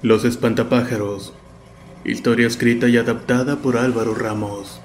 Los 0.00 0.24
espantapájaros. 0.24 1.34
Historia 2.04 2.46
escrita 2.46 2.88
y 2.88 2.96
adaptada 2.96 3.56
por 3.56 3.76
Álvaro 3.76 4.14
Ramos. 4.14 4.80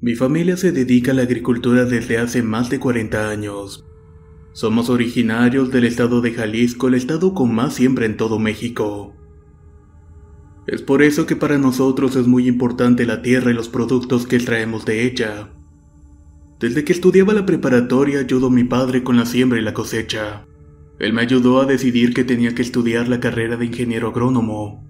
Mi 0.00 0.16
familia 0.16 0.56
se 0.56 0.72
dedica 0.72 1.12
a 1.12 1.14
la 1.14 1.22
agricultura 1.22 1.84
desde 1.84 2.18
hace 2.18 2.42
más 2.42 2.68
de 2.68 2.80
40 2.80 3.30
años. 3.30 3.84
Somos 4.52 4.90
originarios 4.90 5.70
del 5.70 5.84
estado 5.84 6.20
de 6.20 6.32
Jalisco, 6.32 6.88
el 6.88 6.94
estado 6.94 7.32
con 7.32 7.54
más 7.54 7.74
siembra 7.74 8.06
en 8.06 8.16
todo 8.16 8.40
México. 8.40 9.14
Es 10.66 10.82
por 10.82 11.00
eso 11.00 11.24
que 11.24 11.36
para 11.36 11.58
nosotros 11.58 12.16
es 12.16 12.26
muy 12.26 12.48
importante 12.48 13.06
la 13.06 13.22
tierra 13.22 13.52
y 13.52 13.54
los 13.54 13.68
productos 13.68 14.26
que 14.26 14.34
extraemos 14.34 14.84
de 14.84 15.06
ella. 15.06 15.48
Desde 16.58 16.82
que 16.82 16.92
estudiaba 16.92 17.34
la 17.34 17.46
preparatoria 17.46 18.18
ayudo 18.18 18.48
a 18.48 18.50
mi 18.50 18.64
padre 18.64 19.04
con 19.04 19.16
la 19.16 19.26
siembra 19.26 19.60
y 19.60 19.62
la 19.62 19.74
cosecha. 19.74 20.44
Él 21.02 21.12
me 21.12 21.22
ayudó 21.22 21.60
a 21.60 21.66
decidir 21.66 22.14
que 22.14 22.22
tenía 22.22 22.54
que 22.54 22.62
estudiar 22.62 23.08
la 23.08 23.18
carrera 23.18 23.56
de 23.56 23.66
ingeniero 23.66 24.10
agrónomo, 24.10 24.84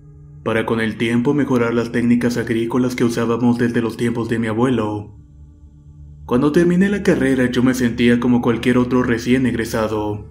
para 0.44 0.66
con 0.66 0.78
el 0.78 0.98
tiempo 0.98 1.32
mejorar 1.32 1.72
las 1.72 1.90
técnicas 1.90 2.36
agrícolas 2.36 2.94
que 2.94 3.04
usábamos 3.04 3.56
desde 3.56 3.80
los 3.80 3.96
tiempos 3.96 4.28
de 4.28 4.38
mi 4.38 4.46
abuelo. 4.46 5.16
Cuando 6.26 6.52
terminé 6.52 6.90
la 6.90 7.02
carrera 7.02 7.50
yo 7.50 7.62
me 7.62 7.72
sentía 7.72 8.20
como 8.20 8.42
cualquier 8.42 8.76
otro 8.76 9.02
recién 9.02 9.46
egresado, 9.46 10.26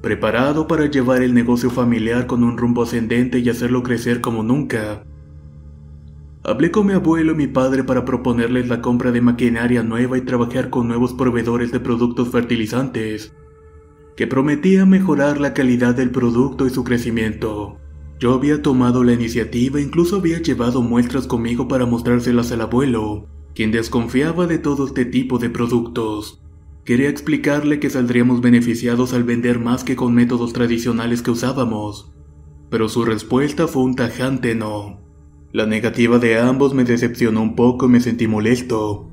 preparado 0.00 0.68
para 0.68 0.86
llevar 0.86 1.24
el 1.24 1.34
negocio 1.34 1.70
familiar 1.70 2.28
con 2.28 2.44
un 2.44 2.56
rumbo 2.56 2.84
ascendente 2.84 3.40
y 3.40 3.48
hacerlo 3.48 3.82
crecer 3.82 4.20
como 4.20 4.44
nunca. 4.44 5.02
Hablé 6.44 6.70
con 6.70 6.86
mi 6.86 6.92
abuelo 6.92 7.32
y 7.32 7.34
mi 7.34 7.46
padre 7.48 7.82
para 7.82 8.04
proponerles 8.04 8.68
la 8.68 8.80
compra 8.80 9.10
de 9.10 9.20
maquinaria 9.22 9.82
nueva 9.82 10.18
y 10.18 10.20
trabajar 10.20 10.70
con 10.70 10.86
nuevos 10.86 11.14
proveedores 11.14 11.72
de 11.72 11.80
productos 11.80 12.28
fertilizantes 12.28 13.32
que 14.16 14.26
prometía 14.26 14.86
mejorar 14.86 15.40
la 15.40 15.54
calidad 15.54 15.94
del 15.94 16.10
producto 16.10 16.66
y 16.66 16.70
su 16.70 16.84
crecimiento. 16.84 17.78
Yo 18.18 18.34
había 18.34 18.60
tomado 18.60 19.02
la 19.02 19.14
iniciativa 19.14 19.78
e 19.78 19.82
incluso 19.82 20.16
había 20.16 20.42
llevado 20.42 20.82
muestras 20.82 21.26
conmigo 21.26 21.68
para 21.68 21.86
mostrárselas 21.86 22.52
al 22.52 22.60
abuelo, 22.60 23.26
quien 23.54 23.72
desconfiaba 23.72 24.46
de 24.46 24.58
todo 24.58 24.86
este 24.86 25.06
tipo 25.06 25.38
de 25.38 25.48
productos. 25.48 26.42
Quería 26.84 27.08
explicarle 27.08 27.80
que 27.80 27.88
saldríamos 27.88 28.40
beneficiados 28.40 29.14
al 29.14 29.24
vender 29.24 29.58
más 29.58 29.84
que 29.84 29.96
con 29.96 30.14
métodos 30.14 30.52
tradicionales 30.52 31.22
que 31.22 31.30
usábamos, 31.30 32.12
pero 32.70 32.88
su 32.88 33.04
respuesta 33.04 33.68
fue 33.68 33.82
un 33.82 33.96
tajante 33.96 34.54
no. 34.54 35.00
La 35.52 35.66
negativa 35.66 36.18
de 36.18 36.38
ambos 36.38 36.74
me 36.74 36.84
decepcionó 36.84 37.42
un 37.42 37.56
poco 37.56 37.86
y 37.86 37.88
me 37.88 38.00
sentí 38.00 38.28
molesto, 38.28 39.10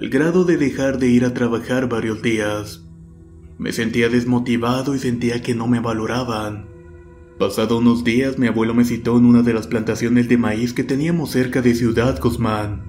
al 0.00 0.08
grado 0.10 0.44
de 0.44 0.56
dejar 0.56 0.98
de 0.98 1.08
ir 1.08 1.24
a 1.24 1.34
trabajar 1.34 1.88
varios 1.88 2.22
días. 2.22 2.86
Me 3.58 3.72
sentía 3.72 4.08
desmotivado 4.08 4.94
y 4.94 4.98
sentía 4.98 5.42
que 5.42 5.54
no 5.54 5.66
me 5.66 5.80
valoraban. 5.80 6.66
Pasado 7.38 7.78
unos 7.78 8.04
días, 8.04 8.38
mi 8.38 8.46
abuelo 8.46 8.74
me 8.74 8.84
citó 8.84 9.18
en 9.18 9.24
una 9.24 9.42
de 9.42 9.54
las 9.54 9.66
plantaciones 9.66 10.28
de 10.28 10.38
maíz 10.38 10.72
que 10.72 10.84
teníamos 10.84 11.30
cerca 11.30 11.60
de 11.60 11.74
Ciudad 11.74 12.20
Guzmán. 12.20 12.84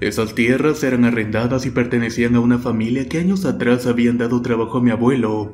Esas 0.00 0.34
tierras 0.34 0.82
eran 0.82 1.04
arrendadas 1.04 1.66
y 1.66 1.70
pertenecían 1.70 2.34
a 2.34 2.40
una 2.40 2.58
familia 2.58 3.08
que 3.08 3.18
años 3.18 3.44
atrás 3.44 3.86
habían 3.86 4.18
dado 4.18 4.42
trabajo 4.42 4.78
a 4.78 4.82
mi 4.82 4.90
abuelo, 4.90 5.52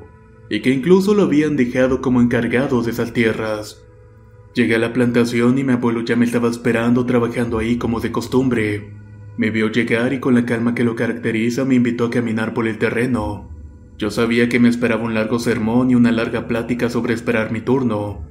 y 0.49 0.63
que 0.63 0.71
incluso 0.71 1.15
lo 1.15 1.25
habían 1.25 1.57
dejado 1.57 2.01
como 2.01 2.23
encargado 2.23 2.83
de 2.83 2.91
esas 2.91 3.13
tierras. 3.13 3.85
Llegué 4.55 4.77
a 4.77 4.79
la 4.79 4.93
plantación 4.93 5.59
y 5.59 5.65
mi 5.65 5.75
abuelo 5.75 6.03
ya 6.03 6.17
me 6.17 6.25
estaba 6.25 6.49
esperando 6.49 7.05
trabajando 7.05 7.59
ahí 7.59 7.77
como 7.77 8.01
de 8.01 8.11
costumbre. 8.11 8.93
Me 9.37 9.51
vio 9.51 9.71
llegar 9.71 10.13
y 10.13 10.21
con 10.21 10.35
la 10.35 10.47
calma 10.47 10.75
que 10.75 10.85
lo 10.85 10.95
caracteriza 10.95 11.65
me 11.65 11.75
invitó 11.75 12.07
a 12.07 12.11
caminar 12.11 12.55
por 12.55 12.67
el 12.67 12.79
terreno. 12.79 13.58
Yo 13.99 14.13
sabía 14.13 14.49
que 14.49 14.61
me 14.61 14.69
esperaba 14.69 15.03
un 15.03 15.15
largo 15.15 15.41
sermón 15.41 15.91
y 15.91 15.97
una 15.97 16.13
larga 16.13 16.47
plática 16.47 16.89
sobre 16.89 17.15
esperar 17.15 17.51
mi 17.51 17.61
turno. 17.61 18.25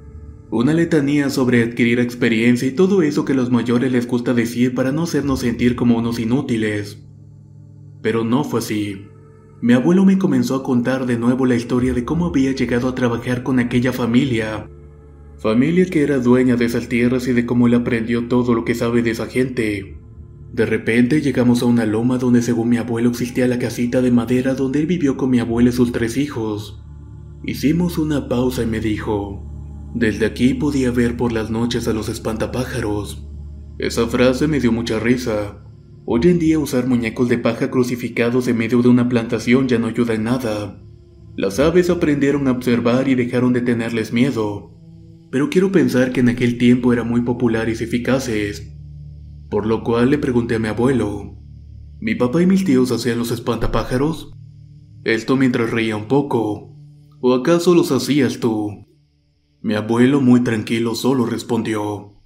Una 0.50 0.74
letanía 0.74 1.30
sobre 1.30 1.62
adquirir 1.62 2.00
experiencia 2.00 2.66
y 2.70 2.72
todo 2.72 3.02
eso 3.02 3.26
que 3.26 3.34
los 3.34 3.52
mayores 3.52 3.92
les 3.92 4.08
gusta 4.08 4.34
decir 4.34 4.74
para 4.74 4.94
no 4.94 5.04
hacernos 5.04 5.42
sentir 5.42 5.76
como 5.76 5.98
unos 5.98 6.20
inútiles. 6.20 7.06
Pero 8.02 8.24
no 8.24 8.46
fue 8.46 8.62
así. 8.62 9.08
Mi 9.60 9.74
abuelo 9.74 10.06
me 10.06 10.18
comenzó 10.18 10.56
a 10.56 10.64
contar 10.64 11.06
de 11.06 11.18
nuevo 11.18 11.46
la 11.46 11.56
historia 11.56 11.94
de 11.94 12.06
cómo 12.06 12.28
había 12.28 12.54
llegado 12.54 12.88
a 12.88 12.96
trabajar 12.96 13.44
con 13.44 13.60
aquella 13.60 13.92
familia. 13.92 14.70
Familia 15.38 15.86
que 15.88 16.02
era 16.02 16.20
dueña 16.20 16.56
de 16.56 16.64
esas 16.64 16.88
tierras 16.88 17.28
y 17.28 17.34
de 17.34 17.46
cómo 17.46 17.68
él 17.68 17.74
aprendió 17.74 18.30
todo 18.30 18.54
lo 18.54 18.64
que 18.64 18.74
sabe 18.74 19.02
de 19.02 19.12
esa 19.12 19.28
gente. 19.28 19.98
De 20.54 20.66
repente 20.66 21.22
llegamos 21.22 21.62
a 21.62 21.66
una 21.66 21.86
loma 21.86 22.18
donde 22.18 22.42
según 22.42 22.70
mi 22.70 22.78
abuelo 22.78 23.10
existía 23.10 23.48
la 23.48 23.60
casita 23.60 24.02
de 24.02 24.12
madera 24.12 24.54
donde 24.54 24.80
él 24.80 24.88
vivió 24.88 25.18
con 25.18 25.30
mi 25.30 25.40
abuelo 25.40 25.70
y 25.70 25.74
sus 25.74 25.92
tres 25.92 26.18
hijos. 26.18 26.82
Hicimos 27.44 27.98
una 27.98 28.28
pausa 28.28 28.64
y 28.64 28.66
me 28.66 28.80
dijo, 28.80 29.44
desde 29.94 30.26
aquí 30.26 30.54
podía 30.54 30.92
ver 30.92 31.18
por 31.18 31.32
las 31.32 31.50
noches 31.50 31.88
a 31.88 31.94
los 31.94 32.10
espantapájaros. 32.10 33.28
Esa 33.78 34.08
frase 34.08 34.48
me 34.48 34.60
dio 34.60 34.72
mucha 34.72 35.00
risa. 35.00 35.64
Hoy 36.06 36.22
en 36.24 36.40
día 36.40 36.60
usar 36.60 36.88
muñecos 36.88 37.30
de 37.30 37.38
paja 37.38 37.70
crucificados 37.70 38.48
en 38.48 38.58
medio 38.58 38.82
de 38.82 38.88
una 38.90 39.10
plantación 39.10 39.68
ya 39.68 39.78
no 39.78 39.88
ayuda 39.88 40.14
en 40.14 40.24
nada. 40.24 40.82
Las 41.36 41.60
aves 41.60 41.90
aprendieron 41.90 42.48
a 42.48 42.52
observar 42.52 43.08
y 43.08 43.16
dejaron 43.16 43.54
de 43.54 43.62
tenerles 43.62 44.14
miedo. 44.14 44.72
Pero 45.30 45.50
quiero 45.50 45.72
pensar 45.72 46.14
que 46.14 46.22
en 46.22 46.30
aquel 46.30 46.58
tiempo 46.58 46.94
eran 46.94 47.10
muy 47.10 47.22
populares 47.22 47.82
y 47.82 47.84
eficaces 47.84 48.77
por 49.50 49.66
lo 49.66 49.84
cual 49.84 50.10
le 50.10 50.18
pregunté 50.18 50.56
a 50.56 50.60
mi 50.60 50.68
abuelo, 50.68 51.38
¿mi 52.00 52.16
papá 52.16 52.42
y 52.42 52.46
mis 52.46 52.66
tíos 52.66 52.92
hacían 52.92 53.18
los 53.18 53.32
espantapájaros? 53.32 54.32
Esto 55.04 55.38
mientras 55.38 55.72
reía 55.72 55.96
un 55.96 56.08
poco. 56.08 56.76
¿O 57.20 57.34
acaso 57.34 57.74
los 57.74 57.92
hacías 57.92 58.40
tú? 58.40 58.86
Mi 59.62 59.74
abuelo 59.74 60.22
muy 60.22 60.44
tranquilo 60.44 60.96
solo 60.96 61.26
respondió, 61.26 62.18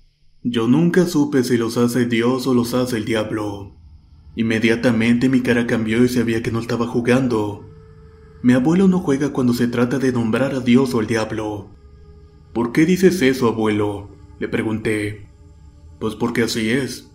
yo 0.44 0.68
nunca 0.68 1.06
supe 1.06 1.44
si 1.44 1.56
los 1.56 1.78
hace 1.78 2.08
Dios 2.08 2.48
o 2.48 2.56
los 2.56 2.74
hace 2.74 2.98
el 2.98 3.06
diablo. 3.06 3.76
Inmediatamente 4.36 5.30
mi 5.30 5.42
cara 5.42 5.68
cambió 5.68 6.04
y 6.04 6.10
sabía 6.10 6.42
que 6.42 6.52
no 6.52 6.60
estaba 6.60 6.88
jugando. 6.88 7.70
Mi 8.42 8.54
abuelo 8.54 8.88
no 8.88 9.00
juega 9.00 9.34
cuando 9.34 9.54
se 9.54 9.68
trata 9.68 10.00
de 10.00 10.12
nombrar 10.12 10.56
a 10.56 10.60
Dios 10.60 10.96
o 10.96 11.00
el 11.00 11.06
diablo. 11.06 11.70
¿Por 12.54 12.72
qué 12.72 12.88
dices 12.88 13.22
eso, 13.22 13.48
abuelo? 13.48 14.10
Le 14.40 14.48
pregunté. 14.48 15.30
Pues 16.00 16.16
porque 16.16 16.42
así 16.42 16.72
es. 16.72 17.11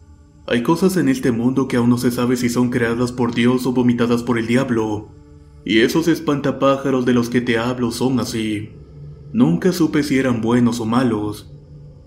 Hay 0.49 0.63
cosas 0.63 0.97
en 0.97 1.09
este 1.09 1.33
mundo 1.33 1.67
que 1.67 1.77
aún 1.77 1.91
no 1.91 1.99
se 1.99 2.13
sabe 2.13 2.37
si 2.37 2.49
son 2.49 2.71
creadas 2.71 3.11
por 3.11 3.35
Dios 3.35 3.67
o 3.67 3.73
vomitadas 3.73 4.23
por 4.23 4.39
el 4.39 4.47
diablo. 4.47 5.09
Y 5.65 5.81
esos 5.81 6.07
espantapájaros 6.07 7.05
de 7.05 7.13
los 7.13 7.31
que 7.31 7.41
te 7.41 7.59
hablo 7.59 7.91
son 7.91 8.21
así. 8.21 8.71
Nunca 9.33 9.73
supe 9.73 10.05
si 10.05 10.19
eran 10.19 10.41
buenos 10.41 10.79
o 10.79 10.87
malos. 10.87 11.53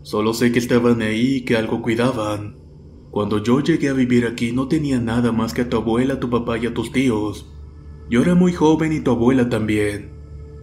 Solo 0.03 0.33
sé 0.33 0.53
que 0.53 0.59
estaban 0.59 1.01
ahí 1.01 1.36
y 1.36 1.41
que 1.41 1.57
algo 1.57 1.81
cuidaban. 1.81 2.56
Cuando 3.12 3.44
yo 3.44 3.59
llegué 3.59 3.89
a 3.89 3.94
vivir 3.94 4.25
aquí 4.25 4.53
no 4.53 4.69
tenía 4.69 5.01
nada 5.01 5.33
más 5.33 5.53
que 5.53 5.63
a 5.63 5.69
tu 5.69 5.75
abuela, 5.75 6.21
tu 6.21 6.30
papá 6.30 6.57
y 6.57 6.65
a 6.65 6.74
tus 6.74 6.94
tíos. 6.94 7.51
Yo 8.09 8.21
era 8.21 8.35
muy 8.35 8.53
joven 8.53 8.94
y 8.94 9.01
tu 9.01 9.12
abuela 9.12 9.50
también. 9.50 10.12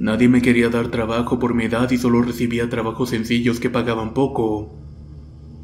Nadie 0.00 0.30
me 0.30 0.40
quería 0.40 0.70
dar 0.70 0.90
trabajo 0.90 1.38
por 1.38 1.52
mi 1.52 1.64
edad 1.64 1.90
y 1.90 1.98
solo 1.98 2.22
recibía 2.22 2.70
trabajos 2.70 3.10
sencillos 3.10 3.60
que 3.60 3.68
pagaban 3.68 4.14
poco 4.14 4.85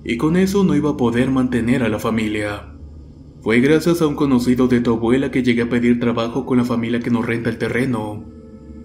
y 0.04 0.16
con 0.16 0.36
eso 0.36 0.64
no 0.64 0.74
iba 0.74 0.90
a 0.90 0.96
poder 0.96 1.30
mantener 1.30 1.82
a 1.82 1.88
la 1.88 1.98
familia. 1.98 2.72
Fue 3.40 3.60
gracias 3.60 4.02
a 4.02 4.06
un 4.06 4.14
conocido 4.14 4.68
de 4.68 4.80
tu 4.80 4.92
abuela 4.92 5.30
que 5.30 5.42
llegué 5.42 5.62
a 5.62 5.68
pedir 5.68 5.98
trabajo 5.98 6.46
con 6.46 6.58
la 6.58 6.64
familia 6.64 7.00
que 7.00 7.10
nos 7.10 7.26
renta 7.26 7.50
el 7.50 7.58
terreno. 7.58 8.24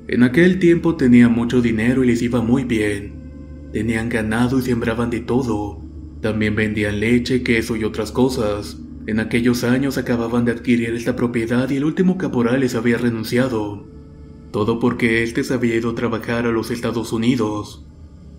En 0.07 0.23
aquel 0.23 0.57
tiempo 0.57 0.95
tenía 0.95 1.29
mucho 1.29 1.61
dinero 1.61 2.03
y 2.03 2.07
les 2.07 2.21
iba 2.21 2.41
muy 2.41 2.63
bien. 2.63 3.69
Tenían 3.71 4.09
ganado 4.09 4.57
y 4.57 4.61
sembraban 4.63 5.09
de 5.09 5.19
todo. 5.19 5.81
También 6.21 6.55
vendían 6.55 6.99
leche, 6.99 7.43
queso 7.43 7.75
y 7.75 7.83
otras 7.83 8.11
cosas. 8.11 8.79
En 9.05 9.19
aquellos 9.19 9.63
años 9.63 9.97
acababan 9.97 10.45
de 10.45 10.53
adquirir 10.53 10.89
esta 10.89 11.15
propiedad 11.15 11.69
y 11.69 11.75
el 11.75 11.85
último 11.85 12.17
caporal 12.17 12.61
les 12.61 12.75
había 12.75 12.97
renunciado. 12.97 13.85
Todo 14.51 14.79
porque 14.79 15.23
éste 15.23 15.43
se 15.43 15.53
había 15.53 15.75
ido 15.75 15.91
a 15.91 15.95
trabajar 15.95 16.45
a 16.45 16.51
los 16.51 16.71
Estados 16.71 17.13
Unidos. 17.13 17.85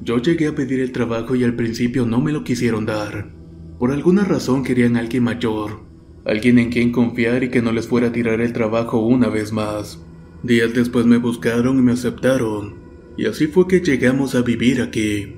Yo 0.00 0.18
llegué 0.18 0.46
a 0.46 0.54
pedir 0.54 0.80
el 0.80 0.92
trabajo 0.92 1.34
y 1.34 1.44
al 1.44 1.54
principio 1.54 2.06
no 2.06 2.20
me 2.20 2.32
lo 2.32 2.44
quisieron 2.44 2.86
dar. 2.86 3.32
Por 3.78 3.90
alguna 3.90 4.24
razón 4.24 4.62
querían 4.62 4.96
alguien 4.96 5.24
mayor, 5.24 5.80
alguien 6.24 6.58
en 6.58 6.70
quien 6.70 6.92
confiar 6.92 7.42
y 7.42 7.50
que 7.50 7.62
no 7.62 7.72
les 7.72 7.88
fuera 7.88 8.08
a 8.08 8.12
tirar 8.12 8.40
el 8.40 8.52
trabajo 8.52 8.98
una 8.98 9.28
vez 9.28 9.52
más. 9.52 10.04
Días 10.42 10.72
después 10.72 11.04
me 11.06 11.16
buscaron 11.16 11.78
y 11.78 11.82
me 11.82 11.92
aceptaron, 11.92 12.76
y 13.16 13.26
así 13.26 13.48
fue 13.48 13.66
que 13.66 13.80
llegamos 13.80 14.34
a 14.36 14.42
vivir 14.42 14.80
aquí. 14.80 15.34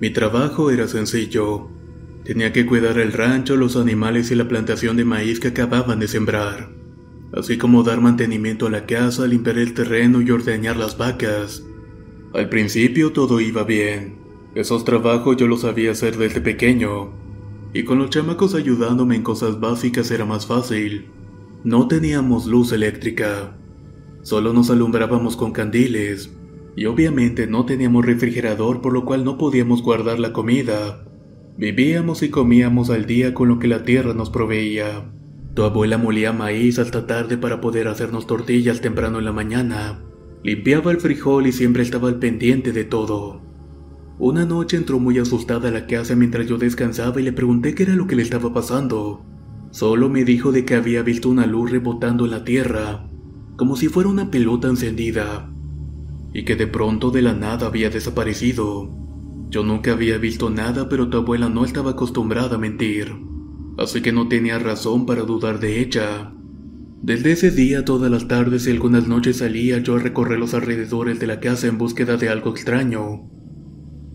Mi 0.00 0.10
trabajo 0.10 0.70
era 0.72 0.88
sencillo. 0.88 1.68
Tenía 2.24 2.52
que 2.52 2.66
cuidar 2.66 2.98
el 2.98 3.12
rancho, 3.12 3.56
los 3.56 3.76
animales 3.76 4.30
y 4.30 4.34
la 4.34 4.48
plantación 4.48 4.96
de 4.96 5.04
maíz 5.04 5.38
que 5.38 5.48
acababan 5.48 6.00
de 6.00 6.08
sembrar, 6.08 6.72
así 7.32 7.56
como 7.56 7.84
dar 7.84 8.00
mantenimiento 8.00 8.66
a 8.66 8.70
la 8.70 8.86
casa, 8.86 9.26
limpiar 9.26 9.58
el 9.58 9.74
terreno 9.74 10.20
y 10.20 10.30
ordeñar 10.30 10.76
las 10.76 10.98
vacas. 10.98 11.64
Al 12.34 12.48
principio 12.48 13.12
todo 13.12 13.40
iba 13.40 13.62
bien. 13.62 14.16
Esos 14.54 14.84
trabajos 14.84 15.36
yo 15.36 15.46
los 15.46 15.62
sabía 15.62 15.90
hacer 15.90 16.16
desde 16.16 16.40
pequeño, 16.40 17.10
y 17.74 17.84
con 17.84 17.98
los 17.98 18.08
chamacos 18.08 18.54
ayudándome 18.54 19.16
en 19.16 19.22
cosas 19.22 19.60
básicas 19.60 20.10
era 20.10 20.24
más 20.24 20.46
fácil. 20.46 21.10
No 21.62 21.88
teníamos 21.88 22.46
luz 22.46 22.72
eléctrica, 22.72 23.56
solo 24.22 24.52
nos 24.54 24.70
alumbrábamos 24.70 25.36
con 25.36 25.52
candiles, 25.52 26.34
y 26.74 26.86
obviamente 26.86 27.46
no 27.46 27.66
teníamos 27.66 28.06
refrigerador 28.06 28.80
por 28.80 28.94
lo 28.94 29.04
cual 29.04 29.24
no 29.24 29.36
podíamos 29.36 29.82
guardar 29.82 30.18
la 30.18 30.32
comida. 30.32 31.04
Vivíamos 31.58 32.22
y 32.22 32.30
comíamos 32.30 32.88
al 32.88 33.04
día 33.04 33.34
con 33.34 33.48
lo 33.48 33.58
que 33.58 33.68
la 33.68 33.84
tierra 33.84 34.14
nos 34.14 34.30
proveía. 34.30 35.12
Tu 35.54 35.64
abuela 35.64 35.98
molía 35.98 36.32
maíz 36.32 36.78
hasta 36.78 37.06
tarde 37.06 37.36
para 37.36 37.60
poder 37.60 37.88
hacernos 37.88 38.26
tortillas 38.26 38.80
temprano 38.80 39.18
en 39.18 39.26
la 39.26 39.32
mañana. 39.32 40.02
Limpiaba 40.44 40.90
el 40.90 40.98
frijol 40.98 41.46
y 41.46 41.52
siempre 41.52 41.84
estaba 41.84 42.08
al 42.08 42.18
pendiente 42.18 42.72
de 42.72 42.84
todo. 42.84 43.40
Una 44.18 44.44
noche 44.44 44.76
entró 44.76 44.98
muy 44.98 45.18
asustada 45.18 45.68
a 45.68 45.72
la 45.72 45.86
casa 45.86 46.16
mientras 46.16 46.48
yo 46.48 46.58
descansaba 46.58 47.20
y 47.20 47.24
le 47.24 47.32
pregunté 47.32 47.74
qué 47.74 47.84
era 47.84 47.94
lo 47.94 48.08
que 48.08 48.16
le 48.16 48.22
estaba 48.22 48.52
pasando. 48.52 49.24
Solo 49.70 50.08
me 50.08 50.24
dijo 50.24 50.50
de 50.50 50.64
que 50.64 50.74
había 50.74 51.02
visto 51.02 51.28
una 51.28 51.46
luz 51.46 51.70
rebotando 51.70 52.24
en 52.24 52.32
la 52.32 52.44
tierra, 52.44 53.08
como 53.56 53.76
si 53.76 53.88
fuera 53.88 54.08
una 54.08 54.30
pelota 54.30 54.68
encendida, 54.68 55.52
y 56.34 56.44
que 56.44 56.56
de 56.56 56.66
pronto 56.66 57.10
de 57.10 57.22
la 57.22 57.34
nada 57.34 57.68
había 57.68 57.88
desaparecido. 57.88 58.90
Yo 59.48 59.62
nunca 59.62 59.92
había 59.92 60.18
visto 60.18 60.50
nada, 60.50 60.88
pero 60.88 61.08
tu 61.08 61.18
abuela 61.18 61.48
no 61.48 61.64
estaba 61.64 61.92
acostumbrada 61.92 62.56
a 62.56 62.58
mentir, 62.58 63.14
así 63.78 64.02
que 64.02 64.12
no 64.12 64.28
tenía 64.28 64.58
razón 64.58 65.06
para 65.06 65.22
dudar 65.22 65.60
de 65.60 65.80
ella. 65.80 66.34
Desde 67.02 67.32
ese 67.32 67.50
día, 67.50 67.84
todas 67.84 68.12
las 68.12 68.28
tardes 68.28 68.64
y 68.68 68.70
algunas 68.70 69.08
noches 69.08 69.38
salía 69.38 69.78
yo 69.78 69.96
a 69.96 69.98
recorrer 69.98 70.38
los 70.38 70.54
alrededores 70.54 71.18
de 71.18 71.26
la 71.26 71.40
casa 71.40 71.66
en 71.66 71.76
búsqueda 71.76 72.16
de 72.16 72.28
algo 72.28 72.50
extraño, 72.50 73.28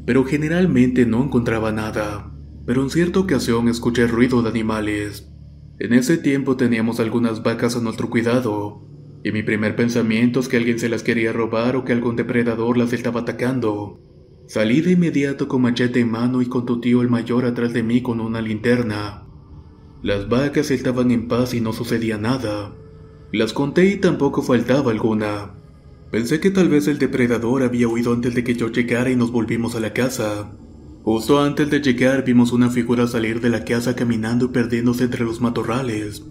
pero 0.05 0.23
generalmente 0.23 1.05
no 1.05 1.21
encontraba 1.21 1.73
nada. 1.73 2.33
Pero 2.65 2.83
en 2.83 2.89
cierta 2.89 3.19
ocasión 3.19 3.67
escuché 3.67 4.07
ruido 4.07 4.41
de 4.41 4.47
animales. 4.47 5.29
En 5.79 5.91
ese 5.91 6.17
tiempo 6.17 6.55
teníamos 6.55 7.01
algunas 7.01 7.43
vacas 7.43 7.75
a 7.75 7.81
nuestro 7.81 8.09
cuidado, 8.09 8.87
y 9.21 9.33
mi 9.33 9.43
primer 9.43 9.75
pensamiento 9.75 10.39
es 10.39 10.47
que 10.47 10.55
alguien 10.55 10.79
se 10.79 10.87
las 10.87 11.03
quería 11.03 11.33
robar 11.33 11.75
o 11.75 11.83
que 11.83 11.91
algún 11.91 12.15
depredador 12.15 12.77
las 12.77 12.93
estaba 12.93 13.21
atacando. 13.21 13.99
Salí 14.47 14.79
de 14.79 14.93
inmediato 14.93 15.49
con 15.49 15.61
machete 15.61 15.99
en 15.99 16.09
mano 16.09 16.41
y 16.41 16.45
con 16.45 16.65
tu 16.65 16.79
tío 16.79 17.01
el 17.01 17.09
mayor 17.09 17.43
atrás 17.43 17.73
de 17.73 17.83
mí 17.83 18.01
con 18.01 18.21
una 18.21 18.39
linterna. 18.39 19.26
Las 20.07 20.29
vacas 20.29 20.71
estaban 20.71 21.11
en 21.11 21.27
paz 21.27 21.53
y 21.53 21.59
no 21.59 21.73
sucedía 21.73 22.17
nada. 22.17 22.73
Las 23.33 23.51
conté 23.51 23.87
y 23.87 23.97
tampoco 23.97 24.41
faltaba 24.41 24.91
alguna. 24.91 25.51
Pensé 26.11 26.39
que 26.39 26.49
tal 26.49 26.69
vez 26.69 26.87
el 26.87 26.97
depredador 26.97 27.61
había 27.61 27.89
huido 27.89 28.13
antes 28.13 28.33
de 28.33 28.45
que 28.45 28.55
yo 28.55 28.71
llegara 28.71 29.09
y 29.11 29.17
nos 29.17 29.33
volvimos 29.33 29.75
a 29.75 29.81
la 29.81 29.91
casa. 29.91 30.49
Justo 31.03 31.41
antes 31.41 31.69
de 31.69 31.81
llegar 31.81 32.23
vimos 32.23 32.53
una 32.53 32.69
figura 32.69 33.05
salir 33.05 33.41
de 33.41 33.49
la 33.49 33.65
casa 33.65 33.97
caminando 33.97 34.45
y 34.45 34.47
perdiéndose 34.47 35.03
entre 35.03 35.25
los 35.25 35.41
matorrales. 35.41 36.23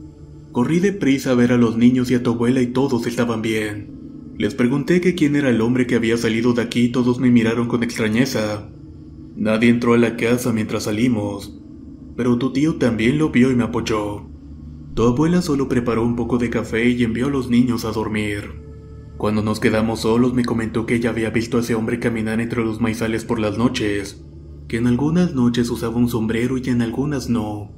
Corrí 0.52 0.80
deprisa 0.80 1.32
a 1.32 1.34
ver 1.34 1.52
a 1.52 1.58
los 1.58 1.76
niños 1.76 2.10
y 2.10 2.14
a 2.14 2.22
tu 2.22 2.30
abuela 2.30 2.62
y 2.62 2.68
todos 2.68 3.06
estaban 3.06 3.42
bien. 3.42 3.90
Les 4.38 4.54
pregunté 4.54 5.02
que 5.02 5.14
quién 5.14 5.36
era 5.36 5.50
el 5.50 5.60
hombre 5.60 5.86
que 5.86 5.96
había 5.96 6.16
salido 6.16 6.54
de 6.54 6.62
aquí 6.62 6.84
y 6.84 6.92
todos 6.92 7.20
me 7.20 7.30
miraron 7.30 7.68
con 7.68 7.82
extrañeza. 7.82 8.70
Nadie 9.36 9.68
entró 9.68 9.92
a 9.92 9.98
la 9.98 10.16
casa 10.16 10.54
mientras 10.54 10.84
salimos, 10.84 11.55
pero 12.16 12.38
tu 12.38 12.52
tío 12.52 12.76
también 12.76 13.18
lo 13.18 13.30
vio 13.30 13.50
y 13.50 13.54
me 13.54 13.64
apoyó. 13.64 14.26
Tu 14.94 15.02
abuela 15.02 15.42
solo 15.42 15.68
preparó 15.68 16.02
un 16.02 16.16
poco 16.16 16.38
de 16.38 16.48
café 16.48 16.88
y 16.88 17.04
envió 17.04 17.26
a 17.26 17.30
los 17.30 17.50
niños 17.50 17.84
a 17.84 17.92
dormir. 17.92 18.62
Cuando 19.18 19.42
nos 19.42 19.60
quedamos 19.60 20.00
solos 20.00 20.32
me 20.34 20.44
comentó 20.44 20.86
que 20.86 20.94
ella 20.94 21.10
había 21.10 21.30
visto 21.30 21.58
a 21.58 21.60
ese 21.60 21.74
hombre 21.74 22.00
caminar 22.00 22.40
entre 22.40 22.64
los 22.64 22.80
maizales 22.80 23.24
por 23.24 23.38
las 23.38 23.58
noches, 23.58 24.24
que 24.68 24.78
en 24.78 24.86
algunas 24.86 25.34
noches 25.34 25.70
usaba 25.70 25.96
un 25.96 26.08
sombrero 26.08 26.56
y 26.58 26.68
en 26.68 26.82
algunas 26.82 27.28
no, 27.28 27.72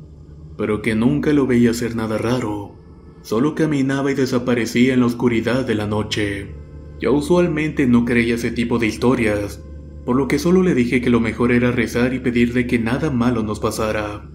pero 0.57 0.81
que 0.81 0.95
nunca 0.95 1.33
lo 1.33 1.47
veía 1.47 1.73
hacer 1.73 1.97
nada 1.97 2.19
raro. 2.19 2.77
Solo 3.23 3.55
caminaba 3.55 4.13
y 4.13 4.15
desaparecía 4.15 4.95
en 4.95 5.01
la 5.01 5.07
oscuridad 5.07 5.67
de 5.67 5.75
la 5.75 5.87
noche. 5.87 6.55
Yo 7.01 7.13
usualmente 7.13 7.87
no 7.87 8.05
creía 8.05 8.37
ese 8.37 8.51
tipo 8.51 8.79
de 8.79 8.87
historias, 8.87 9.63
por 10.09 10.17
lo 10.17 10.27
que 10.27 10.39
solo 10.39 10.63
le 10.63 10.75
dije 10.75 11.03
que 11.03 11.11
lo 11.11 11.21
mejor 11.21 11.53
era 11.53 11.71
rezar 11.71 12.15
y 12.15 12.19
pedir 12.19 12.55
de 12.55 12.67
que 12.67 12.79
nada 12.79 13.11
malo 13.11 13.43
nos 13.43 13.61
pasara. 13.61 14.31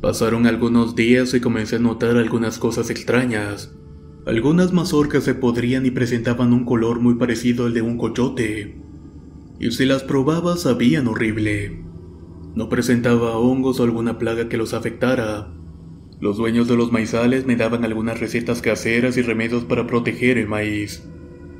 Pasaron 0.00 0.46
algunos 0.46 0.94
días 0.94 1.34
y 1.34 1.40
comencé 1.40 1.74
a 1.74 1.80
notar 1.80 2.16
algunas 2.16 2.60
cosas 2.60 2.88
extrañas. 2.88 3.74
Algunas 4.26 4.72
mazorcas 4.72 5.24
se 5.24 5.34
podrían 5.34 5.86
y 5.86 5.90
presentaban 5.90 6.52
un 6.52 6.64
color 6.64 7.00
muy 7.00 7.16
parecido 7.16 7.66
al 7.66 7.74
de 7.74 7.82
un 7.82 7.98
coyote. 7.98 8.80
Y 9.58 9.72
si 9.72 9.86
las 9.86 10.04
probaba 10.04 10.56
sabían 10.56 11.08
horrible. 11.08 11.82
No 12.54 12.68
presentaba 12.68 13.36
hongos 13.38 13.80
o 13.80 13.82
alguna 13.82 14.18
plaga 14.18 14.48
que 14.48 14.56
los 14.56 14.72
afectara, 14.72 15.52
los 16.20 16.36
dueños 16.36 16.68
de 16.68 16.76
los 16.76 16.92
maizales 16.92 17.44
me 17.44 17.56
daban 17.56 17.84
algunas 17.84 18.20
recetas 18.20 18.62
caseras 18.62 19.16
y 19.16 19.22
remedios 19.22 19.64
para 19.64 19.88
proteger 19.88 20.38
el 20.38 20.46
maíz, 20.46 21.02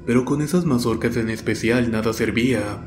pero 0.06 0.24
con 0.24 0.42
esas 0.42 0.64
mazorcas 0.64 1.16
en 1.16 1.28
especial 1.28 1.90
nada 1.90 2.12
servía. 2.12 2.86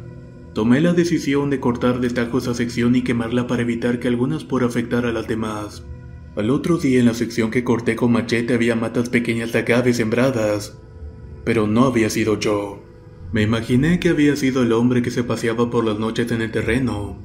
Tomé 0.55 0.79
la 0.79 0.93
decisión 0.93 1.49
de 1.49 1.59
cortar 1.59 1.99
de 1.99 2.09
tajo 2.09 2.37
esa 2.37 2.53
sección 2.53 2.95
y 2.95 3.01
quemarla 3.01 3.45
para 3.45 3.63
evitar 3.63 3.99
que 3.99 4.07
algunas 4.07 4.45
por 4.45 4.63
afectar 4.63 5.05
a 5.05 5.11
las 5.11 5.27
demás. 5.27 5.85
Al 6.37 6.49
otro 6.49 6.77
día 6.77 6.97
en 6.97 7.07
la 7.07 7.13
sección 7.13 7.51
que 7.51 7.65
corté 7.65 7.97
con 7.97 8.13
machete 8.13 8.53
había 8.53 8.77
matas 8.77 9.09
pequeñas 9.09 9.51
de 9.51 9.59
agave 9.59 9.93
sembradas, 9.93 10.79
pero 11.43 11.67
no 11.67 11.83
había 11.83 12.09
sido 12.09 12.39
yo. 12.39 12.81
Me 13.33 13.41
imaginé 13.41 13.99
que 13.99 14.07
había 14.07 14.37
sido 14.37 14.63
el 14.63 14.71
hombre 14.71 15.01
que 15.01 15.11
se 15.11 15.25
paseaba 15.25 15.69
por 15.69 15.83
las 15.83 15.99
noches 15.99 16.31
en 16.31 16.41
el 16.41 16.51
terreno. 16.51 17.21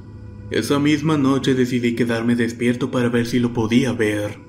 Esa 0.49 0.79
misma 0.79 1.17
noche 1.17 1.53
decidí 1.53 1.95
quedarme 1.95 2.35
despierto 2.35 2.91
para 2.91 3.07
ver 3.07 3.27
si 3.27 3.39
lo 3.39 3.53
podía 3.53 3.93
ver, 3.93 4.39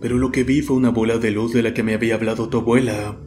pero 0.00 0.16
lo 0.16 0.30
que 0.30 0.44
vi 0.44 0.62
fue 0.62 0.76
una 0.76 0.90
bola 0.90 1.18
de 1.18 1.32
luz 1.32 1.52
de 1.52 1.64
la 1.64 1.74
que 1.74 1.82
me 1.82 1.94
había 1.94 2.14
hablado 2.14 2.48
tu 2.48 2.58
abuela. 2.58 3.18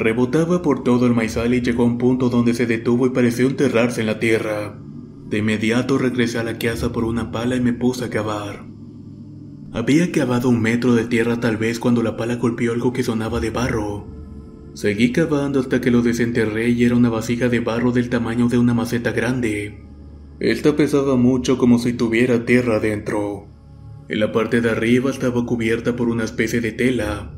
Rebotaba 0.00 0.62
por 0.62 0.82
todo 0.82 1.04
el 1.04 1.12
maizal 1.12 1.52
y 1.52 1.60
llegó 1.60 1.82
a 1.82 1.86
un 1.86 1.98
punto 1.98 2.30
donde 2.30 2.54
se 2.54 2.64
detuvo 2.64 3.06
y 3.06 3.10
pareció 3.10 3.46
enterrarse 3.46 4.00
en 4.00 4.06
la 4.06 4.18
tierra. 4.18 4.80
De 5.28 5.36
inmediato 5.36 5.98
regresé 5.98 6.38
a 6.38 6.42
la 6.42 6.56
casa 6.56 6.90
por 6.90 7.04
una 7.04 7.30
pala 7.30 7.54
y 7.56 7.60
me 7.60 7.74
puse 7.74 8.06
a 8.06 8.08
cavar. 8.08 8.64
Había 9.72 10.10
cavado 10.10 10.48
un 10.48 10.62
metro 10.62 10.94
de 10.94 11.04
tierra 11.04 11.38
tal 11.38 11.58
vez 11.58 11.78
cuando 11.78 12.02
la 12.02 12.16
pala 12.16 12.36
golpeó 12.36 12.72
algo 12.72 12.94
que 12.94 13.02
sonaba 13.02 13.40
de 13.40 13.50
barro. 13.50 14.06
Seguí 14.72 15.12
cavando 15.12 15.60
hasta 15.60 15.82
que 15.82 15.90
lo 15.90 16.00
desenterré 16.00 16.70
y 16.70 16.82
era 16.84 16.96
una 16.96 17.10
vasija 17.10 17.50
de 17.50 17.60
barro 17.60 17.92
del 17.92 18.08
tamaño 18.08 18.48
de 18.48 18.56
una 18.56 18.72
maceta 18.72 19.12
grande. 19.12 19.84
Esta 20.38 20.76
pesaba 20.76 21.16
mucho 21.16 21.58
como 21.58 21.78
si 21.78 21.92
tuviera 21.92 22.46
tierra 22.46 22.80
dentro. 22.80 23.48
En 24.08 24.18
la 24.18 24.32
parte 24.32 24.62
de 24.62 24.70
arriba 24.70 25.10
estaba 25.10 25.44
cubierta 25.44 25.94
por 25.94 26.08
una 26.08 26.24
especie 26.24 26.62
de 26.62 26.72
tela. 26.72 27.34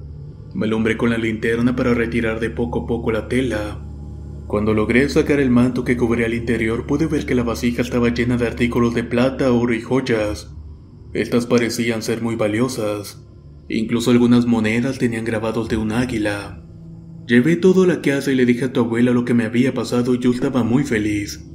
Me 0.55 0.67
alumbré 0.67 0.97
con 0.97 1.11
la 1.11 1.19
linterna 1.19 1.75
para 1.75 1.95
retirar 1.95 2.41
de 2.41 2.51
poco 2.51 2.81
a 2.81 2.87
poco 2.87 3.11
la 3.11 3.29
tela. 3.29 3.81
Cuando 4.47 4.75
logré 4.75 5.09
sacar 5.09 5.41
el 5.41 5.51
manto 5.51 5.85
que 5.85 5.97
cubría 5.97 6.27
el 6.27 6.35
interior 6.35 6.87
pude 6.87 7.07
ver 7.07 7.25
que 7.25 7.35
la 7.35 7.43
vasija 7.43 7.81
estaba 7.81 8.11
llena 8.11 8.37
de 8.37 8.47
artículos 8.47 8.95
de 8.95 9.03
plata, 9.03 9.51
oro 9.51 9.73
y 9.73 9.81
joyas. 9.81 10.55
Estas 11.15 11.47
parecían 11.47 12.03
ser 12.03 12.21
muy 12.21 12.37
valiosas. 12.37 13.27
Incluso 13.69 14.11
algunas 14.11 14.45
monedas 14.45 14.99
tenían 14.99 15.25
grabados 15.25 15.69
de 15.71 15.79
un 15.79 15.93
águila. 15.93 16.63
Llevé 17.27 17.57
todo 17.57 17.85
a 17.85 17.87
la 17.87 18.03
casa 18.03 18.31
y 18.31 18.35
le 18.35 18.45
dije 18.45 18.67
a 18.67 18.73
tu 18.73 18.81
abuela 18.81 19.13
lo 19.13 19.25
que 19.25 19.33
me 19.33 19.45
había 19.45 19.73
pasado 19.73 20.15
y 20.15 20.19
yo 20.19 20.33
estaba 20.33 20.65
muy 20.65 20.85
feliz. 20.85 21.49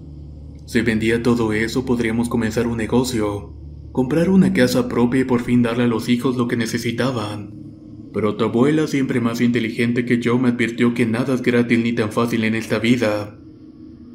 Si 0.66 0.82
vendía 0.82 1.22
todo 1.22 1.54
eso 1.54 1.86
podríamos 1.86 2.30
comenzar 2.30 2.66
un 2.66 2.78
negocio, 2.78 3.54
comprar 3.92 4.30
una 4.30 4.54
casa 4.54 4.88
propia 4.90 5.22
y 5.22 5.26
por 5.26 5.42
fin 5.42 5.62
darle 5.62 5.84
a 5.84 5.88
los 5.88 6.10
hijos 6.10 6.36
lo 6.36 6.48
que 6.48 6.58
necesitaban. 6.58 7.67
Pero 8.14 8.36
tu 8.36 8.46
abuela, 8.46 8.88
siempre 8.88 9.22
más 9.22 9.42
inteligente 9.42 10.06
que 10.06 10.20
yo, 10.20 10.38
me 10.38 10.50
advirtió 10.50 10.94
que 10.94 11.06
nada 11.06 11.34
es 11.34 11.42
gratis 11.42 11.80
ni 11.80 11.94
tan 11.94 12.12
fácil 12.12 12.44
en 12.44 12.56
esta 12.56 12.80
vida, 12.80 13.38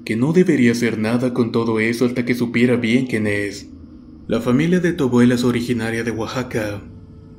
que 0.04 0.16
no 0.16 0.32
debería 0.32 0.72
hacer 0.72 0.98
nada 0.98 1.32
con 1.34 1.52
todo 1.52 1.78
eso 1.80 2.04
hasta 2.04 2.24
que 2.24 2.34
supiera 2.34 2.76
bien 2.76 3.06
quién 3.06 3.26
es. 3.26 3.68
La 4.26 4.40
familia 4.40 4.80
de 4.80 4.92
tu 4.92 5.04
abuela 5.04 5.34
es 5.34 5.44
originaria 5.44 6.04
de 6.04 6.10
Oaxaca. 6.10 6.82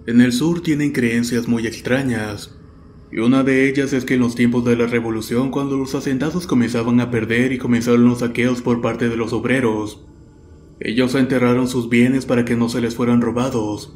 En 0.06 0.22
el 0.22 0.34
sur 0.34 0.62
tienen 0.62 0.92
creencias 0.92 1.48
muy 1.48 1.66
extrañas, 1.66 2.58
y 3.12 3.20
una 3.20 3.44
de 3.44 3.70
ellas 3.70 3.94
es 3.94 4.06
que 4.06 4.16
en 4.16 4.22
los 4.22 4.36
tiempos 4.36 4.66
de 4.66 4.76
la 4.76 4.88
revolución, 4.88 5.52
cuando 5.52 5.78
los 5.78 5.94
hacendados 5.94 6.48
comenzaban 6.48 7.00
a 7.00 7.12
perder 7.12 7.52
y 7.52 7.60
comenzaron 7.60 8.06
los 8.06 8.20
saqueos 8.20 8.62
por 8.62 8.82
parte 8.82 9.08
de 9.08 9.16
los 9.16 9.34
obreros, 9.34 10.04
ellos 10.80 11.14
enterraron 11.16 11.68
sus 11.68 11.90
bienes 11.90 12.26
para 12.26 12.44
que 12.44 12.56
no 12.56 12.70
se 12.70 12.82
les 12.82 12.96
fueran 12.96 13.22
robados. 13.22 13.96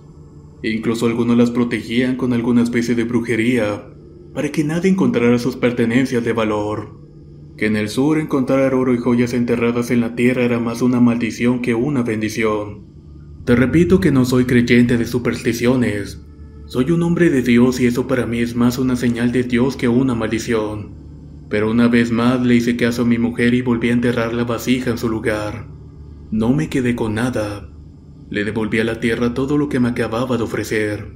Incluso 0.63 1.05
algunos 1.05 1.37
las 1.37 1.51
protegían 1.51 2.15
con 2.15 2.33
alguna 2.33 2.63
especie 2.63 2.95
de 2.95 3.03
brujería, 3.03 3.89
para 4.33 4.51
que 4.51 4.63
nadie 4.63 4.89
encontrara 4.89 5.39
sus 5.39 5.55
pertenencias 5.55 6.23
de 6.23 6.33
valor. 6.33 6.99
Que 7.57 7.65
en 7.65 7.75
el 7.75 7.89
sur 7.89 8.19
encontrar 8.19 8.75
oro 8.75 8.93
y 8.93 8.97
joyas 8.97 9.33
enterradas 9.33 9.89
en 9.89 10.01
la 10.01 10.15
tierra 10.15 10.43
era 10.43 10.59
más 10.59 10.81
una 10.81 10.99
maldición 10.99 11.61
que 11.61 11.73
una 11.73 12.03
bendición. 12.03 12.85
Te 13.45 13.55
repito 13.55 13.99
que 13.99 14.11
no 14.11 14.25
soy 14.25 14.45
creyente 14.45 14.97
de 14.97 15.05
supersticiones. 15.05 16.21
Soy 16.65 16.91
un 16.91 17.01
hombre 17.01 17.29
de 17.29 17.41
Dios 17.41 17.79
y 17.79 17.87
eso 17.87 18.05
para 18.05 18.25
mí 18.25 18.39
es 18.39 18.55
más 18.55 18.77
una 18.77 18.95
señal 18.95 19.31
de 19.31 19.43
Dios 19.43 19.77
que 19.77 19.87
una 19.87 20.13
maldición. 20.13 20.91
Pero 21.49 21.71
una 21.71 21.87
vez 21.87 22.11
más 22.11 22.45
le 22.45 22.55
hice 22.55 22.75
caso 22.75 23.03
a 23.03 23.05
mi 23.05 23.17
mujer 23.17 23.53
y 23.53 23.61
volví 23.61 23.89
a 23.89 23.93
enterrar 23.93 24.33
la 24.33 24.43
vasija 24.43 24.91
en 24.91 24.97
su 24.97 25.07
lugar. 25.07 25.67
No 26.29 26.53
me 26.53 26.67
quedé 26.67 26.95
con 26.95 27.15
nada. 27.15 27.69
Le 28.29 28.43
devolví 28.43 28.79
a 28.79 28.83
la 28.83 28.99
tierra 28.99 29.33
todo 29.33 29.57
lo 29.57 29.69
que 29.69 29.79
me 29.79 29.89
acababa 29.89 30.35
de 30.37 30.43
ofrecer. 30.43 31.07